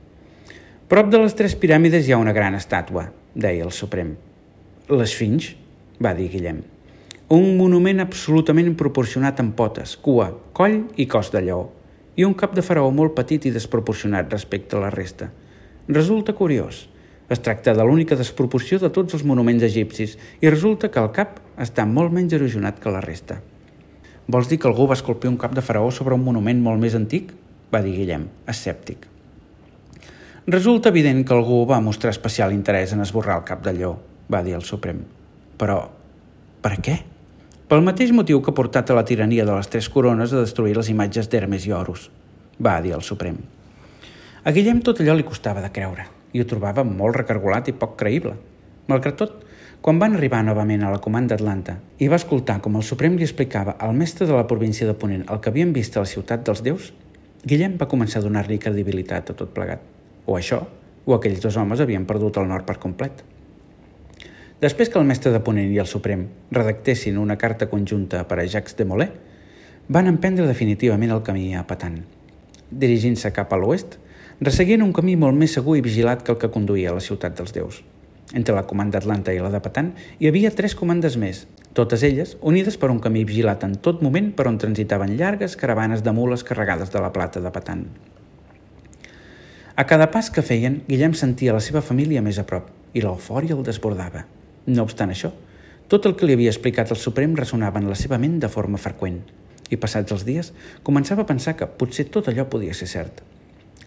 Prop 0.91 1.07
de 1.07 1.21
les 1.23 1.35
tres 1.39 1.55
piràmides 1.55 2.07
hi 2.07 2.11
ha 2.11 2.19
una 2.19 2.35
gran 2.35 2.55
estàtua, 2.57 3.05
deia 3.35 3.63
el 3.63 3.71
Suprem. 3.71 4.15
L'Esfinx, 4.91 5.53
va 6.03 6.11
dir 6.17 6.27
Guillem. 6.33 6.59
Un 7.31 7.55
monument 7.55 8.03
absolutament 8.03 8.73
proporcionat 8.75 9.39
amb 9.39 9.55
potes, 9.55 9.95
cua, 9.95 10.33
coll 10.51 10.81
i 10.99 11.05
cos 11.07 11.31
de 11.31 11.43
lleó, 11.45 11.69
i 12.19 12.27
un 12.27 12.35
cap 12.35 12.51
de 12.57 12.63
faraó 12.65 12.89
molt 12.91 13.15
petit 13.15 13.47
i 13.47 13.53
desproporcionat 13.55 14.33
respecte 14.35 14.75
a 14.75 14.83
la 14.83 14.91
resta. 14.91 15.29
Resulta 15.87 16.35
curiós. 16.35 16.89
Es 17.31 17.39
tracta 17.39 17.71
de 17.71 17.85
l'única 17.87 18.17
desproporció 18.19 18.81
de 18.83 18.91
tots 18.91 19.15
els 19.15 19.23
monuments 19.23 19.63
egipcis 19.63 20.17
i 20.43 20.51
resulta 20.51 20.91
que 20.91 20.99
el 20.99 21.13
cap 21.15 21.39
està 21.55 21.87
molt 21.87 22.11
menys 22.11 22.35
erosionat 22.35 22.83
que 22.83 22.91
la 22.91 22.99
resta. 22.99 23.39
Vols 24.31 24.47
dir 24.47 24.61
que 24.63 24.69
algú 24.69 24.85
va 24.87 24.95
esculpir 24.95 25.27
un 25.27 25.37
cap 25.39 25.51
de 25.51 25.63
faraó 25.65 25.89
sobre 25.91 26.15
un 26.15 26.23
monument 26.23 26.61
molt 26.63 26.79
més 26.79 26.95
antic? 26.95 27.33
va 27.71 27.79
dir 27.83 27.93
Guillem, 27.95 28.25
escèptic. 28.51 29.07
Resulta 30.47 30.91
evident 30.91 31.21
que 31.27 31.33
algú 31.35 31.61
va 31.67 31.79
mostrar 31.83 32.11
especial 32.11 32.51
interès 32.55 32.91
en 32.91 33.03
esborrar 33.03 33.37
el 33.39 33.45
cap 33.47 33.61
de 33.63 33.73
lleó, 33.75 33.93
va 34.31 34.41
dir 34.43 34.55
el 34.57 34.63
Suprem. 34.67 35.01
Però, 35.59 35.77
per 36.63 36.73
què? 36.83 36.97
Pel 37.71 37.83
mateix 37.85 38.11
motiu 38.15 38.41
que 38.43 38.51
ha 38.51 38.57
portat 38.57 38.91
a 38.91 38.97
la 38.97 39.05
tirania 39.07 39.45
de 39.47 39.55
les 39.55 39.71
tres 39.71 39.87
corones 39.89 40.33
a 40.33 40.41
destruir 40.43 40.75
les 40.75 40.89
imatges 40.91 41.29
d'Hermes 41.31 41.67
i 41.67 41.75
Horus, 41.75 42.09
va 42.59 42.79
dir 42.83 42.95
el 42.97 43.03
Suprem. 43.07 43.37
A 44.43 44.51
Guillem 44.51 44.81
tot 44.83 44.99
allò 44.99 45.15
li 45.15 45.27
costava 45.27 45.63
de 45.63 45.71
creure 45.71 46.07
i 46.31 46.41
ho 46.41 46.47
trobava 46.47 46.83
molt 46.87 47.19
recargolat 47.19 47.67
i 47.67 47.75
poc 47.77 47.97
creïble. 47.99 48.35
Malgrat 48.91 49.19
tot, 49.19 49.39
Quan 49.81 49.97
van 49.97 50.13
arribar 50.13 50.43
novament 50.45 50.83
a 50.85 50.91
la 50.93 50.99
comanda 51.01 51.33
Atlanta 51.33 51.73
i 51.97 52.05
va 52.11 52.17
escoltar 52.19 52.59
com 52.61 52.75
el 52.77 52.83
Suprem 52.85 53.15
li 53.17 53.25
explicava 53.25 53.73
al 53.81 53.95
mestre 53.97 54.27
de 54.29 54.35
la 54.37 54.45
província 54.45 54.85
de 54.85 54.93
Ponent 54.93 55.23
el 55.25 55.39
que 55.41 55.49
havien 55.49 55.71
vist 55.73 55.95
a 55.97 56.03
la 56.03 56.09
ciutat 56.09 56.43
dels 56.45 56.59
déus, 56.61 56.91
Guillem 57.41 57.79
va 57.79 57.87
començar 57.89 58.19
a 58.19 58.25
donar-li 58.27 58.59
credibilitat 58.61 59.31
a 59.31 59.35
tot 59.39 59.55
plegat. 59.55 59.81
O 60.29 60.35
això, 60.37 60.59
o 61.05 61.15
aquells 61.15 61.41
dos 61.41 61.57
homes 61.57 61.81
havien 61.81 62.05
perdut 62.05 62.37
el 62.37 62.45
nord 62.51 62.67
per 62.67 62.75
complet. 62.83 63.23
Després 64.61 64.93
que 64.93 65.01
el 65.01 65.07
mestre 65.09 65.31
de 65.33 65.39
Ponent 65.41 65.73
i 65.73 65.79
el 65.81 65.89
Suprem 65.89 66.27
redactessin 66.53 67.17
una 67.17 67.39
carta 67.41 67.65
conjunta 67.71 68.21
per 68.29 68.37
a 68.37 68.45
Jacques 68.45 68.77
de 68.77 68.85
Molay, 68.85 69.09
van 69.89 70.11
emprendre 70.11 70.45
definitivament 70.45 71.15
el 71.15 71.23
camí 71.25 71.55
a 71.57 71.63
Patan. 71.65 72.03
Dirigint-se 72.69 73.33
cap 73.33 73.49
a 73.49 73.57
l'oest, 73.57 73.97
resseguien 74.45 74.85
un 74.85 74.93
camí 74.93 75.17
molt 75.17 75.41
més 75.41 75.57
segur 75.57 75.79
i 75.79 75.81
vigilat 75.81 76.21
que 76.21 76.35
el 76.35 76.37
que 76.37 76.53
conduïa 76.53 76.93
a 76.93 76.99
la 76.99 77.01
ciutat 77.01 77.33
dels 77.41 77.57
déus. 77.57 77.81
Entre 78.33 78.55
la 78.55 78.63
comanda 78.67 78.99
Atlanta 79.01 79.33
i 79.35 79.41
la 79.43 79.51
de 79.51 79.59
Patan 79.59 79.91
hi 80.19 80.29
havia 80.29 80.53
tres 80.55 80.75
comandes 80.79 81.17
més, 81.19 81.43
totes 81.75 82.03
elles 82.07 82.37
unides 82.41 82.77
per 82.79 82.91
un 82.93 83.01
camí 83.03 83.25
vigilat 83.27 83.65
en 83.67 83.75
tot 83.83 84.01
moment 84.05 84.31
per 84.35 84.47
on 84.47 84.59
transitaven 84.61 85.17
llargues 85.19 85.57
caravanes 85.59 86.03
de 86.03 86.13
mules 86.15 86.45
carregades 86.47 86.91
de 86.93 87.03
la 87.03 87.11
plata 87.11 87.43
de 87.43 87.51
Patan. 87.51 87.85
A 89.75 89.85
cada 89.87 90.11
pas 90.11 90.29
que 90.31 90.43
feien, 90.43 90.81
Guillem 90.87 91.13
sentia 91.15 91.55
la 91.55 91.63
seva 91.63 91.81
família 91.81 92.21
més 92.21 92.39
a 92.39 92.47
prop 92.47 92.69
i 92.93 93.03
l'eufòria 93.03 93.55
el 93.55 93.63
desbordava. 93.67 94.25
No 94.67 94.83
obstant 94.87 95.11
això, 95.11 95.31
tot 95.91 96.05
el 96.07 96.15
que 96.15 96.27
li 96.27 96.35
havia 96.37 96.51
explicat 96.51 96.91
el 96.91 96.99
Suprem 96.99 97.35
ressonava 97.35 97.79
en 97.79 97.89
la 97.91 97.99
seva 97.99 98.19
ment 98.21 98.39
de 98.39 98.51
forma 98.51 98.79
freqüent 98.79 99.21
i 99.71 99.79
passats 99.79 100.11
els 100.13 100.23
dies 100.27 100.51
començava 100.87 101.23
a 101.23 101.29
pensar 101.29 101.55
que 101.59 101.67
potser 101.79 102.09
tot 102.11 102.27
allò 102.27 102.45
podia 102.51 102.75
ser 102.75 102.87
cert. 102.91 103.23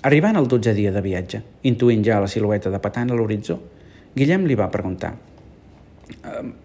Arribant 0.04 0.36
al 0.36 0.48
12 0.48 0.74
dia 0.76 0.92
de 0.92 1.00
viatge, 1.04 1.40
intuint 1.68 2.04
ja 2.04 2.20
la 2.20 2.28
silueta 2.28 2.72
de 2.72 2.80
Patan 2.80 3.12
a 3.12 3.16
l'horitzó, 3.16 3.58
Guillem 4.14 4.44
li 4.46 4.54
va 4.54 4.70
preguntar 4.70 5.14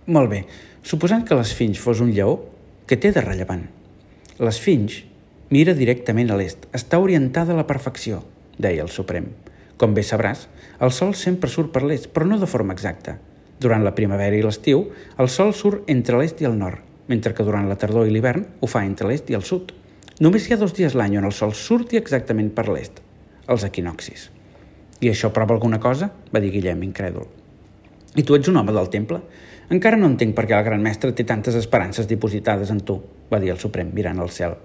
«Molt 0.06 0.30
bé, 0.30 0.44
suposant 0.86 1.24
que 1.26 1.38
l'esfinx 1.38 1.80
fos 1.82 2.02
un 2.04 2.12
lleó, 2.14 2.36
què 2.86 3.00
té 3.02 3.10
de 3.16 3.24
rellevant?» 3.26 3.64
L'esfinx 4.40 5.00
mira 5.50 5.74
directament 5.74 6.30
a 6.30 6.38
l'est, 6.38 6.68
està 6.78 7.00
orientada 7.02 7.56
a 7.56 7.58
la 7.58 7.66
perfecció, 7.68 8.22
deia 8.62 8.86
el 8.86 8.92
Suprem. 8.94 9.32
Com 9.82 9.96
bé 9.96 10.04
sabràs, 10.06 10.46
el 10.84 10.94
sol 10.94 11.16
sempre 11.18 11.50
surt 11.50 11.74
per 11.74 11.82
l'est, 11.88 12.10
però 12.14 12.28
no 12.30 12.38
de 12.38 12.50
forma 12.52 12.76
exacta. 12.76 13.18
Durant 13.60 13.82
la 13.84 13.96
primavera 13.98 14.38
i 14.38 14.44
l'estiu, 14.46 14.86
el 15.18 15.32
sol 15.34 15.56
surt 15.58 15.90
entre 15.92 16.20
l'est 16.20 16.44
i 16.44 16.48
el 16.48 16.60
nord, 16.60 16.84
mentre 17.10 17.34
que 17.34 17.48
durant 17.48 17.66
la 17.68 17.80
tardor 17.82 18.08
i 18.08 18.14
l'hivern 18.14 18.46
ho 18.60 18.70
fa 18.70 18.86
entre 18.86 19.10
l'est 19.10 19.32
i 19.32 19.40
el 19.40 19.48
sud. 19.48 19.74
Només 20.22 20.46
hi 20.46 20.54
ha 20.54 20.62
dos 20.62 20.76
dies 20.78 20.94
l'any 20.94 21.18
on 21.18 21.26
el 21.26 21.34
sol 21.34 21.56
surti 21.58 21.98
exactament 21.98 22.54
per 22.54 22.68
l'est, 22.70 23.02
els 23.48 23.66
equinoxis. 23.66 24.30
I 25.02 25.10
això 25.10 25.34
prova 25.34 25.56
alguna 25.56 25.80
cosa? 25.80 26.12
va 26.30 26.44
dir 26.44 26.54
Guillem, 26.54 26.84
incrèdul. 26.92 27.39
I 28.18 28.26
tu 28.26 28.36
ets 28.36 28.50
un 28.50 28.58
home 28.58 28.74
del 28.74 28.90
temple? 28.90 29.20
Encara 29.70 30.00
no 30.00 30.08
entenc 30.10 30.34
per 30.38 30.48
què 30.50 30.58
el 30.58 30.66
gran 30.66 30.82
mestre 30.82 31.12
té 31.14 31.26
tantes 31.30 31.54
esperances 31.60 32.08
dipositades 32.10 32.72
en 32.74 32.80
tu, 32.82 32.98
va 33.30 33.38
dir 33.42 33.52
el 33.54 33.60
Suprem 33.62 33.92
mirant 33.94 34.18
al 34.20 34.32
cel. 34.34 34.56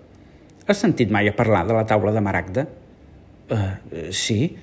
Has 0.64 0.80
sentit 0.80 1.10
mai 1.12 1.28
a 1.28 1.34
parlar 1.36 1.66
de 1.68 1.76
la 1.76 1.84
taula 1.84 2.12
de 2.14 2.22
Maragda? 2.24 2.64
Uh, 3.52 4.08
sí, 4.16 4.56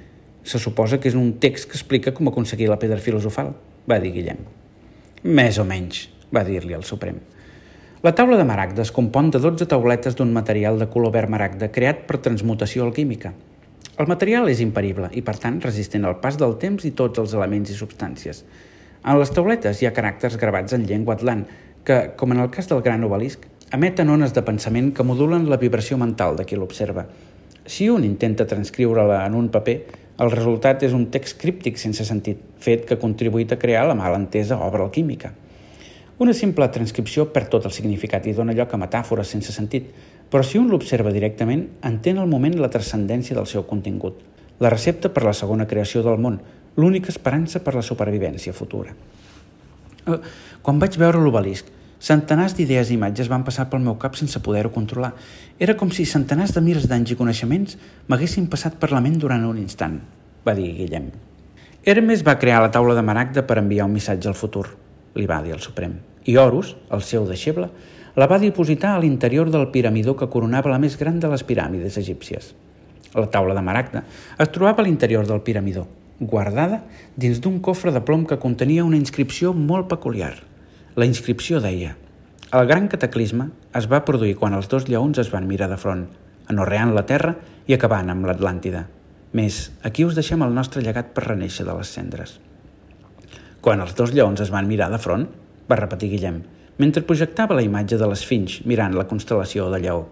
se 0.43 0.57
suposa 0.57 0.97
que 0.97 1.11
és 1.11 1.17
un 1.17 1.35
text 1.43 1.69
que 1.69 1.77
explica 1.77 2.15
com 2.17 2.31
aconseguir 2.31 2.71
la 2.71 2.79
pedra 2.81 2.97
filosofal, 2.97 3.53
va 3.85 3.99
dir 4.01 4.09
Guillem. 4.15 4.41
Més 5.29 5.61
o 5.61 5.67
menys, 5.67 6.07
va 6.33 6.41
dir-li 6.47 6.73
el 6.73 6.87
Suprem. 6.87 7.21
La 8.01 8.15
taula 8.17 8.39
de 8.39 8.47
maragda 8.49 8.81
es 8.81 8.89
compon 8.89 9.29
de 9.29 9.37
12 9.37 9.67
tauletes 9.69 10.17
d'un 10.17 10.33
material 10.33 10.81
de 10.81 10.89
color 10.89 11.13
verd 11.13 11.29
maragda 11.29 11.69
creat 11.69 12.07
per 12.09 12.17
transmutació 12.25 12.87
alquímica. 12.87 13.35
El 14.01 14.09
material 14.09 14.49
és 14.49 14.63
imperible 14.65 15.11
i, 15.13 15.21
per 15.21 15.35
tant, 15.37 15.61
resistent 15.61 16.07
al 16.09 16.17
pas 16.23 16.39
del 16.41 16.55
temps 16.57 16.81
i 16.89 16.95
tots 16.97 17.21
els 17.21 17.35
elements 17.37 17.69
i 17.69 17.77
substàncies. 17.77 18.41
En 19.01 19.17
les 19.17 19.31
tauletes 19.33 19.79
hi 19.81 19.87
ha 19.89 19.95
caràcters 19.97 20.35
gravats 20.37 20.75
en 20.77 20.83
llengua 20.85 21.15
atlant 21.17 21.47
que, 21.87 22.11
com 22.17 22.35
en 22.35 22.41
el 22.43 22.51
cas 22.53 22.67
del 22.69 22.83
gran 22.85 23.01
obelisc, 23.07 23.47
emeten 23.73 24.11
ones 24.13 24.35
de 24.35 24.43
pensament 24.45 24.91
que 24.93 25.05
modulen 25.07 25.47
la 25.49 25.57
vibració 25.57 25.97
mental 25.97 26.37
de 26.37 26.45
qui 26.45 26.59
l'observa. 26.59 27.07
Si 27.65 27.89
un 27.89 28.05
intenta 28.05 28.45
transcriure-la 28.45 29.23
en 29.25 29.39
un 29.39 29.49
paper, 29.49 29.75
el 30.21 30.29
resultat 30.29 30.85
és 30.85 30.93
un 30.93 31.07
text 31.09 31.39
críptic 31.41 31.81
sense 31.81 32.05
sentit, 32.05 32.37
fet 32.61 32.85
que 32.85 32.93
ha 32.93 33.01
contribuït 33.01 33.55
a 33.55 33.57
crear 33.57 33.87
la 33.89 33.97
mal 33.97 34.13
entesa 34.19 34.59
obra 34.61 34.85
alquímica. 34.85 35.33
Una 36.21 36.37
simple 36.37 36.67
transcripció 36.69 37.31
perd 37.33 37.49
tot 37.55 37.65
el 37.65 37.73
significat 37.73 38.27
i 38.29 38.35
dona 38.37 38.53
lloc 38.53 38.75
a 38.75 38.81
metàfores 38.83 39.33
sense 39.33 39.55
sentit, 39.55 39.89
però 40.29 40.45
si 40.45 40.61
un 40.61 40.69
l'observa 40.69 41.09
directament, 41.09 41.65
entén 41.81 42.21
al 42.21 42.29
moment 42.29 42.59
la 42.61 42.69
transcendència 42.69 43.33
del 43.33 43.49
seu 43.49 43.65
contingut, 43.65 44.21
la 44.61 44.69
recepta 44.69 45.09
per 45.09 45.25
la 45.25 45.33
segona 45.33 45.65
creació 45.65 46.05
del 46.05 46.21
món, 46.21 46.37
l'única 46.75 47.11
esperança 47.11 47.61
per 47.63 47.75
la 47.75 47.83
supervivència 47.85 48.53
futura. 48.53 48.93
Eh, 50.07 50.19
quan 50.61 50.79
vaig 50.81 50.97
veure 50.97 51.21
l'obelisc, 51.21 51.67
centenars 52.01 52.55
d'idees 52.57 52.89
i 52.89 52.97
imatges 52.97 53.29
van 53.29 53.43
passar 53.45 53.67
pel 53.69 53.83
meu 53.85 53.97
cap 54.01 54.15
sense 54.17 54.39
poder-ho 54.41 54.71
controlar. 54.73 55.11
Era 55.59 55.75
com 55.77 55.91
si 55.93 56.05
centenars 56.09 56.55
de 56.55 56.63
mires 56.65 56.87
d'anys 56.89 57.13
i 57.13 57.17
coneixements 57.19 57.77
m'haguessin 58.09 58.47
passat 58.49 58.79
per 58.81 58.91
la 58.91 59.01
ment 59.03 59.19
durant 59.21 59.45
un 59.45 59.59
instant, 59.61 59.99
va 60.45 60.57
dir 60.57 60.71
Guillem. 60.77 61.11
Hermes 61.85 62.25
va 62.25 62.37
crear 62.41 62.61
la 62.61 62.71
taula 62.73 62.95
de 62.97 63.05
Maragda 63.05 63.45
per 63.45 63.57
enviar 63.61 63.85
un 63.89 63.93
missatge 63.93 64.29
al 64.29 64.37
futur, 64.37 64.67
li 65.17 65.25
va 65.29 65.41
dir 65.41 65.53
el 65.53 65.61
Suprem. 65.61 65.95
I 66.25 66.37
Horus, 66.37 66.75
el 66.93 67.01
seu 67.01 67.25
deixeble, 67.25 67.69
la 68.15 68.27
va 68.27 68.41
dipositar 68.41 68.95
a 68.95 68.99
l'interior 69.01 69.49
del 69.49 69.69
piramidó 69.71 70.15
que 70.17 70.29
coronava 70.29 70.69
la 70.69 70.81
més 70.81 70.97
gran 70.99 71.19
de 71.19 71.29
les 71.31 71.45
piràmides 71.47 71.97
egípcies. 71.97 72.51
La 73.15 73.29
taula 73.31 73.55
de 73.57 73.63
Maragda 73.65 74.03
es 74.37 74.51
trobava 74.53 74.83
a 74.83 74.85
l'interior 74.85 75.25
del 75.27 75.41
piramidó, 75.41 75.87
guardada 76.21 76.83
dins 77.17 77.41
d'un 77.41 77.57
cofre 77.65 77.91
de 77.91 78.03
plom 78.05 78.27
que 78.29 78.37
contenia 78.39 78.85
una 78.85 78.99
inscripció 78.99 79.51
molt 79.57 79.89
peculiar. 79.89 80.35
La 80.95 81.07
inscripció 81.09 81.59
deia 81.59 81.95
«El 82.53 82.67
gran 82.69 82.87
cataclisme 82.91 83.49
es 83.75 83.87
va 83.89 84.03
produir 84.05 84.35
quan 84.37 84.53
els 84.53 84.69
dos 84.69 84.85
lleons 84.87 85.17
es 85.17 85.31
van 85.33 85.47
mirar 85.49 85.71
de 85.71 85.79
front, 85.81 86.05
anorreant 86.51 86.93
la 86.93 87.05
terra 87.09 87.35
i 87.65 87.73
acabant 87.73 88.11
amb 88.13 88.27
l'Atlàntida. 88.29 88.85
Més, 89.33 89.71
aquí 89.87 90.05
us 90.05 90.15
deixem 90.15 90.43
el 90.43 90.53
nostre 90.53 90.83
llegat 90.85 91.13
per 91.15 91.25
reneixer 91.31 91.65
de 91.65 91.75
les 91.75 91.93
cendres». 91.97 92.37
Quan 93.61 93.81
els 93.81 93.93
dos 93.93 94.13
lleons 94.13 94.41
es 94.41 94.49
van 94.49 94.67
mirar 94.69 94.89
de 94.89 94.97
front, 95.01 95.27
va 95.69 95.77
repetir 95.77 96.09
Guillem, 96.09 96.41
mentre 96.81 97.05
projectava 97.05 97.57
la 97.57 97.65
imatge 97.65 97.97
de 97.97 98.09
l'esfinx 98.09 98.63
mirant 98.65 98.97
la 98.97 99.05
constel·lació 99.09 99.69
de 99.73 99.79
lleó. 99.83 100.03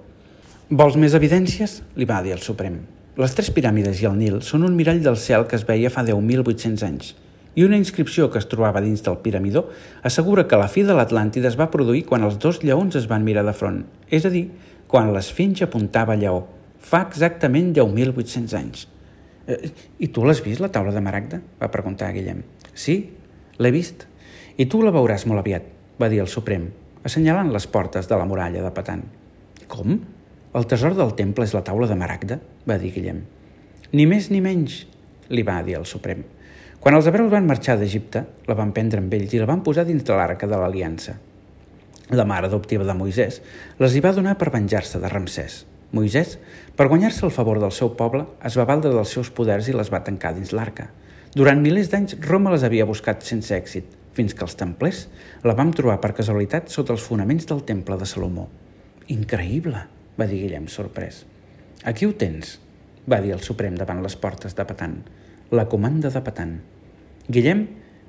Vols 0.69 0.97
més 1.01 1.17
evidències? 1.17 1.81
li 1.97 2.05
va 2.05 2.21
dir 2.21 2.37
el 2.37 2.45
Suprem. 2.45 2.77
Les 3.19 3.33
tres 3.35 3.49
piràmides 3.51 3.99
i 3.99 4.05
el 4.07 4.13
Nil 4.15 4.37
són 4.47 4.63
un 4.63 4.77
mirall 4.79 5.01
del 5.03 5.17
cel 5.19 5.43
que 5.51 5.57
es 5.57 5.65
veia 5.67 5.89
fa 5.91 6.05
10.800 6.07 6.83
anys 6.87 7.09
i 7.59 7.65
una 7.65 7.75
inscripció 7.75 8.29
que 8.31 8.39
es 8.39 8.45
trobava 8.47 8.79
dins 8.79 9.01
del 9.03 9.17
piramidó 9.19 9.65
assegura 10.07 10.45
que 10.47 10.59
la 10.61 10.69
fi 10.71 10.85
de 10.87 10.95
l'Atlàntida 10.95 11.49
es 11.49 11.57
va 11.59 11.67
produir 11.73 12.05
quan 12.07 12.23
els 12.23 12.37
dos 12.39 12.61
lleons 12.63 12.95
es 12.95 13.09
van 13.11 13.25
mirar 13.25 13.43
de 13.43 13.51
front, 13.51 13.81
és 14.07 14.23
a 14.23 14.31
dir, 14.31 14.45
quan 14.87 15.11
l'esfinge 15.11 15.65
apuntava 15.65 16.15
lleó, 16.15 16.45
fa 16.79 17.01
exactament 17.09 17.73
10.800 17.75 18.55
anys. 18.55 18.85
Eh, 19.51 19.57
I 19.99 20.07
tu 20.15 20.23
l'has 20.23 20.39
vist, 20.45 20.61
la 20.63 20.71
taula 20.71 20.93
de 20.95 21.03
Maragda? 21.03 21.41
va 21.59 21.71
preguntar 21.73 22.13
Guillem. 22.15 22.39
Sí, 22.71 22.95
l'he 23.59 23.73
vist. 23.75 24.05
I 24.55 24.69
tu 24.71 24.79
la 24.85 24.93
veuràs 24.95 25.27
molt 25.27 25.43
aviat, 25.43 25.67
va 25.99 26.07
dir 26.07 26.23
el 26.23 26.31
Suprem, 26.31 26.69
assenyalant 27.03 27.51
les 27.51 27.67
portes 27.67 28.07
de 28.07 28.15
la 28.15 28.29
muralla 28.29 28.63
de 28.63 28.71
Patan. 28.71 29.03
Com? 29.67 29.99
El 30.55 30.65
tresor 30.65 30.95
del 30.97 31.11
temple 31.19 31.45
és 31.45 31.51
la 31.53 31.65
taula 31.67 31.85
de 31.85 31.99
Maragda, 31.99 32.39
va 32.69 32.77
dir 32.81 32.93
Guillem. 32.93 33.23
Ni 33.91 34.05
més 34.05 34.29
ni 34.29 34.41
menys, 34.45 34.83
li 35.33 35.45
va 35.45 35.59
dir 35.65 35.79
el 35.79 35.87
Suprem. 35.89 36.21
Quan 36.79 36.95
els 36.95 37.09
hebreus 37.09 37.31
van 37.33 37.47
marxar 37.49 37.75
d'Egipte, 37.79 38.21
la 38.47 38.55
van 38.55 38.71
prendre 38.75 39.01
amb 39.01 39.13
ells 39.17 39.33
i 39.35 39.41
la 39.41 39.49
van 39.49 39.63
posar 39.65 39.83
dins 39.87 40.05
de 40.05 40.15
l'arca 40.15 40.47
de 40.47 40.59
l'Aliança. 40.59 41.17
La 42.15 42.25
mare 42.25 42.47
adoptiva 42.47 42.85
de 42.87 42.95
Moisès 42.97 43.41
les 43.81 43.95
hi 43.95 44.01
va 44.05 44.13
donar 44.15 44.37
per 44.39 44.53
venjar-se 44.53 45.01
de 45.01 45.11
Ramsès. 45.11 45.63
Moisès, 45.93 46.37
per 46.77 46.87
guanyar-se 46.87 47.25
el 47.27 47.33
favor 47.33 47.59
del 47.61 47.73
seu 47.75 47.91
poble, 47.97 48.23
es 48.45 48.55
va 48.57 48.67
valdre 48.69 48.93
dels 48.93 49.11
seus 49.17 49.29
poders 49.33 49.67
i 49.69 49.75
les 49.75 49.89
va 49.93 50.03
tancar 50.05 50.35
dins 50.37 50.53
l'arca. 50.53 50.87
Durant 51.35 51.61
milers 51.61 51.89
d'anys, 51.91 52.15
Roma 52.25 52.53
les 52.53 52.65
havia 52.65 52.87
buscat 52.89 53.25
sense 53.25 53.53
èxit, 53.53 53.89
fins 54.17 54.33
que 54.33 54.45
els 54.45 54.57
templers 54.57 55.03
la 55.45 55.57
vam 55.57 55.73
trobar 55.75 55.99
per 56.01 56.15
casualitat 56.17 56.71
sota 56.73 56.95
els 56.95 57.05
fonaments 57.05 57.49
del 57.49 57.65
temple 57.65 57.97
de 57.97 58.07
Salomó. 58.09 58.47
Increïble! 59.09 59.83
va 60.19 60.27
dir 60.29 60.41
Guillem, 60.45 60.65
sorprès. 60.67 61.23
Aquí 61.87 62.03
ho 62.03 62.11
tens, 62.11 62.57
va 63.07 63.21
dir 63.23 63.31
el 63.31 63.39
Suprem 63.39 63.77
davant 63.79 64.01
les 64.03 64.17
portes 64.19 64.51
de 64.55 64.63
Patan, 64.67 64.97
la 65.55 65.63
comanda 65.71 66.09
de 66.11 66.19
Patan. 66.19 66.57
Guillem 67.31 67.61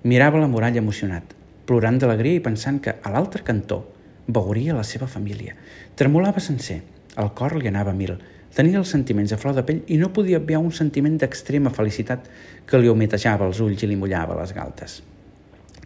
mirava 0.02 0.40
la 0.42 0.48
muralla 0.50 0.80
emocionat, 0.82 1.36
plorant 1.68 2.00
d'alegria 2.02 2.40
i 2.40 2.42
pensant 2.42 2.80
que 2.82 2.96
a 2.98 3.12
l'altre 3.14 3.44
cantó 3.46 3.84
veuria 4.26 4.74
la 4.74 4.82
seva 4.82 5.06
família. 5.06 5.54
Tremolava 5.94 6.42
sencer, 6.42 6.80
el 7.14 7.30
cor 7.38 7.54
li 7.54 7.70
anava 7.70 7.94
mil, 7.94 8.16
tenia 8.56 8.80
els 8.80 8.90
sentiments 8.90 9.30
a 9.30 9.38
flor 9.38 9.54
de 9.54 9.62
pell 9.68 9.84
i 9.86 10.00
no 10.00 10.10
podia 10.10 10.40
enviar 10.42 10.58
un 10.58 10.74
sentiment 10.74 11.14
d'extrema 11.22 11.70
felicitat 11.70 12.26
que 12.66 12.80
li 12.82 12.90
humetejava 12.90 13.46
els 13.46 13.60
ulls 13.62 13.84
i 13.86 13.90
li 13.92 14.00
mullava 14.00 14.40
les 14.40 14.50
galtes. 14.56 14.98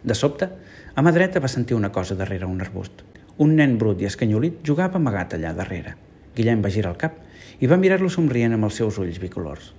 De 0.01 0.17
sobte, 0.17 0.49
a 0.95 1.05
mà 1.05 1.13
dreta 1.13 1.37
va 1.43 1.53
sentir 1.53 1.77
una 1.77 1.91
cosa 1.93 2.17
darrere 2.17 2.49
un 2.49 2.65
arbust. 2.65 3.05
Un 3.45 3.53
nen 3.61 3.77
brut 3.77 4.01
i 4.01 4.09
escanyolit 4.09 4.63
jugava 4.65 4.97
amagat 4.97 5.37
allà 5.37 5.53
darrere. 5.53 5.93
Guillem 6.33 6.65
va 6.65 6.73
girar 6.73 6.95
el 6.95 6.99
cap 7.05 7.21
i 7.59 7.67
va 7.71 7.79
mirar-lo 7.79 8.09
somrient 8.09 8.55
amb 8.55 8.67
els 8.67 8.81
seus 8.81 8.99
ulls 9.01 9.19
bicolors. 9.21 9.73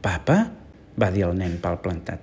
«Papa?» 0.00 0.38
va 1.00 1.10
dir 1.10 1.24
el 1.26 1.36
nen 1.38 1.58
pal 1.62 1.78
plantat. 1.80 2.20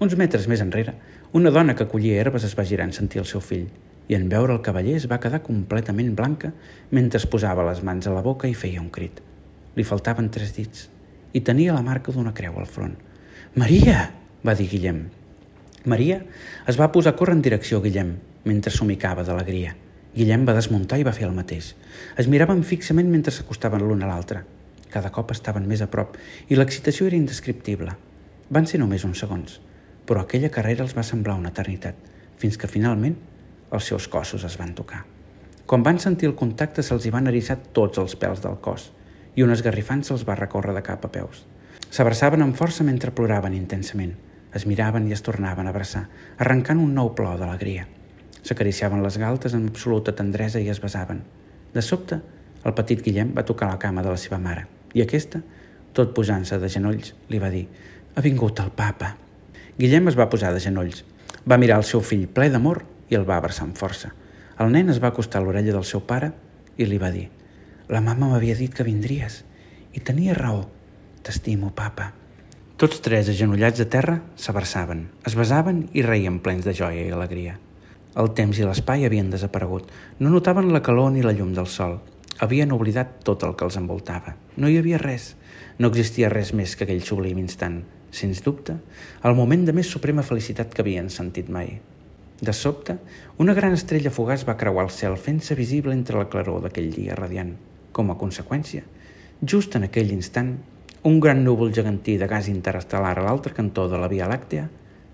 Uns 0.00 0.16
metres 0.16 0.46
més 0.48 0.62
enrere, 0.64 0.94
Una 1.32 1.52
dona 1.54 1.76
que 1.78 1.86
collia 1.86 2.18
herbes 2.18 2.42
es 2.42 2.56
va 2.58 2.64
girar 2.66 2.88
en 2.88 2.92
sentir 2.92 3.20
el 3.20 3.26
seu 3.30 3.38
fill 3.38 3.68
i 4.10 4.16
en 4.16 4.24
veure 4.30 4.50
el 4.56 4.64
cavaller 4.66 4.96
es 4.98 5.04
va 5.06 5.20
quedar 5.22 5.44
completament 5.44 6.16
blanca 6.18 6.48
mentre 6.90 7.20
es 7.20 7.26
posava 7.30 7.62
les 7.68 7.84
mans 7.86 8.08
a 8.10 8.14
la 8.16 8.22
boca 8.24 8.48
i 8.50 8.56
feia 8.58 8.82
un 8.82 8.88
crit. 8.90 9.20
Li 9.78 9.84
faltaven 9.86 10.32
tres 10.34 10.50
dits 10.56 10.88
i 11.30 11.44
tenia 11.46 11.76
la 11.76 11.84
marca 11.86 12.10
d'una 12.10 12.34
creu 12.34 12.58
al 12.58 12.66
front. 12.66 12.96
«Maria!» 13.54 14.08
va 14.42 14.56
dir 14.58 14.66
Guillem. 14.72 15.04
Maria 15.86 16.18
es 16.66 16.80
va 16.80 16.90
posar 16.90 17.14
a 17.14 17.16
córrer 17.16 17.36
en 17.38 17.46
direcció 17.46 17.78
a 17.78 17.86
Guillem 17.86 18.16
mentre 18.50 18.74
s'humicava 18.74 19.22
d'alegria. 19.22 19.76
Guillem 20.14 20.42
va 20.46 20.56
desmuntar 20.56 20.98
i 20.98 21.04
va 21.06 21.14
fer 21.14 21.28
el 21.28 21.34
mateix. 21.36 21.74
Es 22.18 22.26
miraven 22.26 22.64
fixament 22.66 23.10
mentre 23.10 23.30
s'acostaven 23.34 23.84
l'un 23.86 24.02
a 24.02 24.08
l'altre. 24.10 24.42
Cada 24.90 25.12
cop 25.14 25.30
estaven 25.30 25.68
més 25.70 25.84
a 25.84 25.86
prop 25.90 26.16
i 26.50 26.58
l'excitació 26.58 27.06
era 27.06 27.18
indescriptible. 27.18 27.94
Van 28.50 28.66
ser 28.66 28.80
només 28.82 29.04
uns 29.06 29.22
segons, 29.22 29.60
però 30.06 30.24
aquella 30.24 30.50
carrera 30.50 30.82
els 30.82 30.96
va 30.96 31.06
semblar 31.06 31.36
una 31.38 31.52
eternitat, 31.54 31.94
fins 32.42 32.58
que 32.58 32.70
finalment 32.70 33.14
els 33.70 33.86
seus 33.86 34.08
cossos 34.10 34.42
es 34.48 34.58
van 34.58 34.74
tocar. 34.74 35.04
Quan 35.70 35.86
van 35.86 36.02
sentir 36.02 36.26
el 36.26 36.34
contacte 36.34 36.82
se'ls 36.82 37.06
hi 37.06 37.14
van 37.14 37.30
eriçar 37.30 37.60
tots 37.78 38.02
els 38.02 38.18
pèls 38.18 38.42
del 38.42 38.58
cos 38.58 38.88
i 39.38 39.46
un 39.46 39.54
esgarrifant 39.54 40.02
se'ls 40.02 40.26
va 40.26 40.34
recórrer 40.34 40.74
de 40.74 40.82
cap 40.82 41.06
a 41.06 41.12
peus. 41.14 41.44
S'abraçaven 41.94 42.42
amb 42.42 42.58
força 42.58 42.82
mentre 42.82 43.14
ploraven 43.14 43.54
intensament. 43.54 44.16
Es 44.54 44.66
miraven 44.66 45.06
i 45.06 45.14
es 45.14 45.22
tornaven 45.22 45.70
a 45.70 45.70
abraçar, 45.70 46.08
arrencant 46.42 46.82
un 46.82 46.98
nou 46.98 47.14
plor 47.14 47.38
d'alegria. 47.38 47.86
S'acariciaven 48.42 49.02
les 49.04 49.18
galtes 49.20 49.54
amb 49.56 49.70
absoluta 49.70 50.14
tendresa 50.16 50.60
i 50.60 50.68
es 50.72 50.80
besaven. 50.80 51.22
De 51.74 51.82
sobte, 51.84 52.20
el 52.64 52.74
petit 52.76 53.02
Guillem 53.04 53.32
va 53.36 53.46
tocar 53.46 53.68
la 53.70 53.78
cama 53.80 54.02
de 54.04 54.12
la 54.12 54.20
seva 54.20 54.38
mare 54.40 54.66
i 54.94 55.04
aquesta, 55.04 55.40
tot 55.94 56.14
posant-se 56.16 56.58
de 56.58 56.68
genolls, 56.70 57.14
li 57.30 57.38
va 57.42 57.50
dir 57.52 57.66
«Ha 58.14 58.24
vingut 58.24 58.60
el 58.62 58.72
papa». 58.74 59.14
Guillem 59.78 60.10
es 60.10 60.18
va 60.18 60.28
posar 60.30 60.52
de 60.52 60.60
genolls, 60.60 61.04
va 61.48 61.58
mirar 61.60 61.78
el 61.80 61.86
seu 61.88 62.02
fill 62.04 62.26
ple 62.28 62.50
d'amor 62.50 62.82
i 63.10 63.16
el 63.18 63.26
va 63.28 63.38
abraçar 63.38 63.66
amb 63.66 63.78
força. 63.78 64.12
El 64.60 64.74
nen 64.74 64.92
es 64.92 65.00
va 65.02 65.08
acostar 65.14 65.40
a 65.40 65.44
l'orella 65.44 65.72
del 65.76 65.86
seu 65.88 66.02
pare 66.04 66.32
i 66.76 66.86
li 66.86 66.98
va 67.00 67.12
dir 67.14 67.28
«La 67.88 68.02
mama 68.04 68.28
m'havia 68.30 68.58
dit 68.58 68.74
que 68.74 68.86
vindries 68.86 69.40
i 69.96 70.02
tenia 70.04 70.36
raó. 70.36 70.66
T'estimo, 71.24 71.72
papa». 71.74 72.12
Tots 72.80 73.02
tres, 73.04 73.28
agenollats 73.28 73.82
a 73.82 73.88
terra, 73.92 74.20
s'abraçaven, 74.40 75.08
es 75.28 75.34
besaven 75.36 75.82
i 75.92 76.04
reien 76.06 76.38
plens 76.40 76.64
de 76.64 76.72
joia 76.76 77.02
i 77.04 77.10
alegria. 77.12 77.58
El 78.18 78.32
temps 78.34 78.58
i 78.58 78.64
l'espai 78.66 79.04
havien 79.06 79.28
desaparegut. 79.30 79.90
No 80.18 80.32
notaven 80.32 80.72
la 80.74 80.82
calor 80.82 81.12
ni 81.14 81.22
la 81.22 81.34
llum 81.36 81.52
del 81.54 81.68
sol. 81.70 82.00
Havien 82.42 82.72
oblidat 82.72 83.20
tot 83.22 83.44
el 83.46 83.54
que 83.54 83.66
els 83.68 83.76
envoltava. 83.78 84.34
No 84.56 84.68
hi 84.68 84.80
havia 84.80 84.98
res. 84.98 85.34
No 85.78 85.90
existia 85.92 86.30
res 86.32 86.50
més 86.56 86.74
que 86.74 86.88
aquell 86.88 87.04
sublim 87.06 87.38
instant. 87.38 87.82
Sens 88.10 88.42
dubte, 88.42 88.74
el 89.22 89.36
moment 89.38 89.62
de 89.66 89.74
més 89.76 89.86
suprema 89.86 90.24
felicitat 90.26 90.74
que 90.74 90.82
havien 90.82 91.10
sentit 91.12 91.48
mai. 91.52 91.76
De 92.40 92.54
sobte, 92.56 92.96
una 93.38 93.54
gran 93.54 93.76
estrella 93.76 94.10
fugaç 94.10 94.42
va 94.48 94.56
creuar 94.58 94.88
el 94.88 94.90
cel 94.90 95.14
fent-se 95.20 95.54
visible 95.54 95.94
entre 95.94 96.18
la 96.18 96.26
claror 96.32 96.64
d'aquell 96.64 96.90
dia 96.96 97.14
radiant. 97.14 97.54
Com 97.92 98.10
a 98.10 98.18
conseqüència, 98.18 98.82
just 99.44 99.76
en 99.76 99.86
aquell 99.86 100.10
instant, 100.16 100.56
un 101.04 101.20
gran 101.20 101.44
núvol 101.44 101.70
gegantí 101.76 102.16
de 102.18 102.26
gas 102.28 102.48
interestel·lar 102.48 103.14
a 103.18 103.28
l'altre 103.28 103.54
cantó 103.54 103.86
de 103.88 104.00
la 104.00 104.10
Via 104.10 104.28
Làctea 104.28 104.66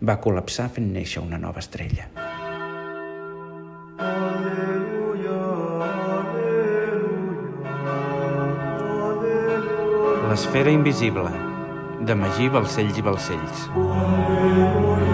va 0.03 0.21
col·lapsar 0.23 0.71
fent 0.79 0.93
néixer 0.95 1.23
una 1.27 1.39
nova 1.43 1.63
estrella. 1.63 2.09
L'esfera 10.37 10.69
invisible, 10.69 11.31
de 12.09 12.15
Magí 12.23 12.51
Balcells 12.53 12.99
i 13.01 13.07
Balcells. 13.09 13.65
Aleluia. 13.73 15.06